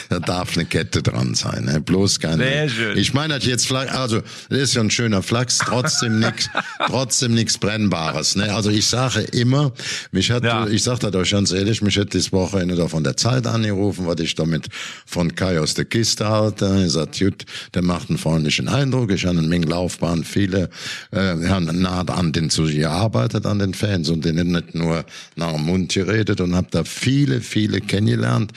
[0.08, 1.80] da darf eine Kette dran sein, ne?
[1.80, 2.42] bloß keine.
[2.42, 2.98] Sehr schön.
[2.98, 6.50] Ich meine das jetzt also das ist ja ein schöner Flachs, trotzdem nix,
[6.86, 8.34] trotzdem nichts brennbares.
[8.34, 8.52] Ne?
[8.52, 9.72] Also ich sage immer,
[10.10, 10.66] mich hat, Ja.
[10.66, 14.04] ich sage das euch ganz ehrlich, mich hat das Wochenende da von der Zeit angerufen,
[14.06, 14.68] was ich damit
[15.06, 16.66] von Kai aus der Kiste halte.
[16.66, 19.11] Er sagt, gut, der macht einen freundlichen Eindruck.
[19.11, 20.70] Ich habe in Menge Laufbahn viele
[21.11, 25.05] äh, haben nah an den zu gearbeitet an den Fans und denen nicht nur
[25.36, 28.52] nach dem Mund geredet und habe da viele, viele kennengelernt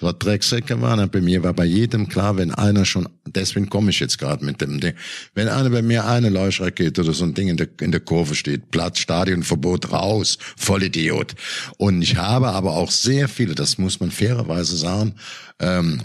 [0.00, 1.10] was Drecksäcke waren.
[1.10, 4.60] Bei mir war bei jedem klar, wenn einer schon, deswegen komme ich jetzt gerade mit
[4.60, 4.94] dem Ding,
[5.34, 8.34] wenn einer bei mir eine Leuchtrakete oder so ein Ding in der, in der Kurve
[8.34, 11.34] steht, Platz, Stadionverbot raus, Vollidiot.
[11.76, 15.14] Und ich habe aber auch sehr viele, das muss man fairerweise sagen,
[15.60, 16.00] ähm,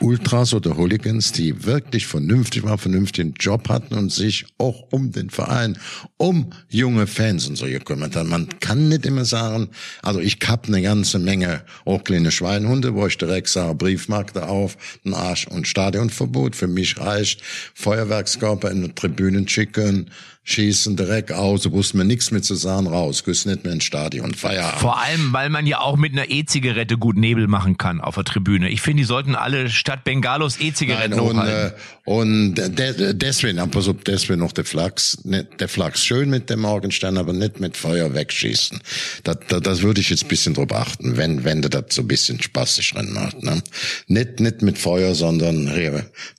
[0.00, 5.30] Ultras oder Hooligans, die wirklich vernünftig waren, vernünftigen Job hatten und sich auch um den
[5.30, 5.76] Verein,
[6.16, 8.28] um junge Fans und so gekümmert haben.
[8.28, 9.68] Man kann nicht immer sagen,
[10.02, 14.76] also ich hab eine ganze Menge auch kleine Schweinhunde, wo ich direkt sage, Briefmarke auf,
[15.04, 16.54] ein Arsch und Stadionverbot.
[16.54, 17.42] Für mich reicht
[17.74, 20.10] Feuerwerkskörper in die Tribünen schicken,
[20.44, 24.34] schießen direkt aus, wussten mir nichts mit zu sagen, raus, küssen nicht mehr ins Stadion,
[24.34, 24.80] Feierabend.
[24.80, 28.24] Vor allem, weil man ja auch mit einer E-Zigarette gut Nebel machen kann auf der
[28.24, 28.68] Tribüne.
[28.68, 31.78] Ich finde, die sollten alle statt Bengalos E-Zigaretten Nein, und, hochhalten.
[31.78, 36.50] äh, und de, deswegen, aber so deswegen noch der Flachs, nicht, der Flachs schön mit
[36.50, 38.80] dem Morgenstern, aber nicht mit Feuer wegschießen.
[39.22, 42.02] Das, das, das würde ich jetzt ein bisschen drauf achten, wenn, wenn du das so
[42.02, 43.62] ein bisschen spaßig drin macht, ne?
[44.08, 45.72] Nicht, nicht mit Feuer, sondern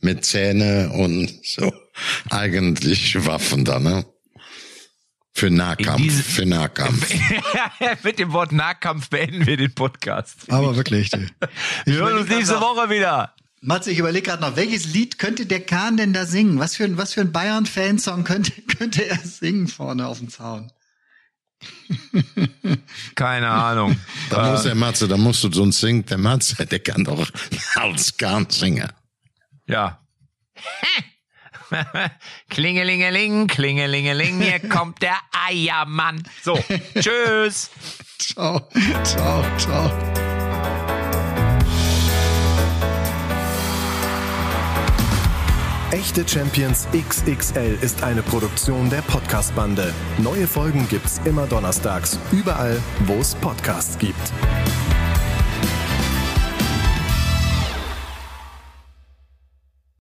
[0.01, 1.73] mit Zähne und so.
[2.29, 4.05] Eigentlich Waffen da, ne?
[5.33, 7.13] Für Nahkampf, diese- für Nahkampf.
[8.03, 10.49] mit dem Wort Nahkampf beenden wir den Podcast.
[10.49, 11.11] Aber wirklich.
[11.85, 13.33] Wir hören uns nächste Woche wieder.
[13.61, 16.59] Matze, ich überlege gerade noch, welches Lied könnte der Kahn denn da singen?
[16.59, 20.71] Was für ein, was für ein Bayern-Fansong könnte, könnte er singen vorne auf dem Zaun?
[23.15, 23.97] Keine Ahnung.
[24.29, 27.27] Da muss der Matze, da musst du sonst singen, der Matze, der kann doch
[27.75, 28.91] als Kahn singen.
[29.67, 29.99] Ja.
[32.49, 35.17] Klingelingeling, klingelingeling, hier kommt der
[35.47, 36.23] Eiermann.
[36.43, 36.57] So,
[36.99, 37.69] tschüss.
[38.17, 38.67] Ciao,
[39.03, 39.91] ciao, ciao.
[45.91, 49.93] Echte Champions XXL ist eine Produktion der Podcast-Bande.
[50.17, 54.33] Neue Folgen gibt's immer donnerstags, überall, wo es Podcasts gibt.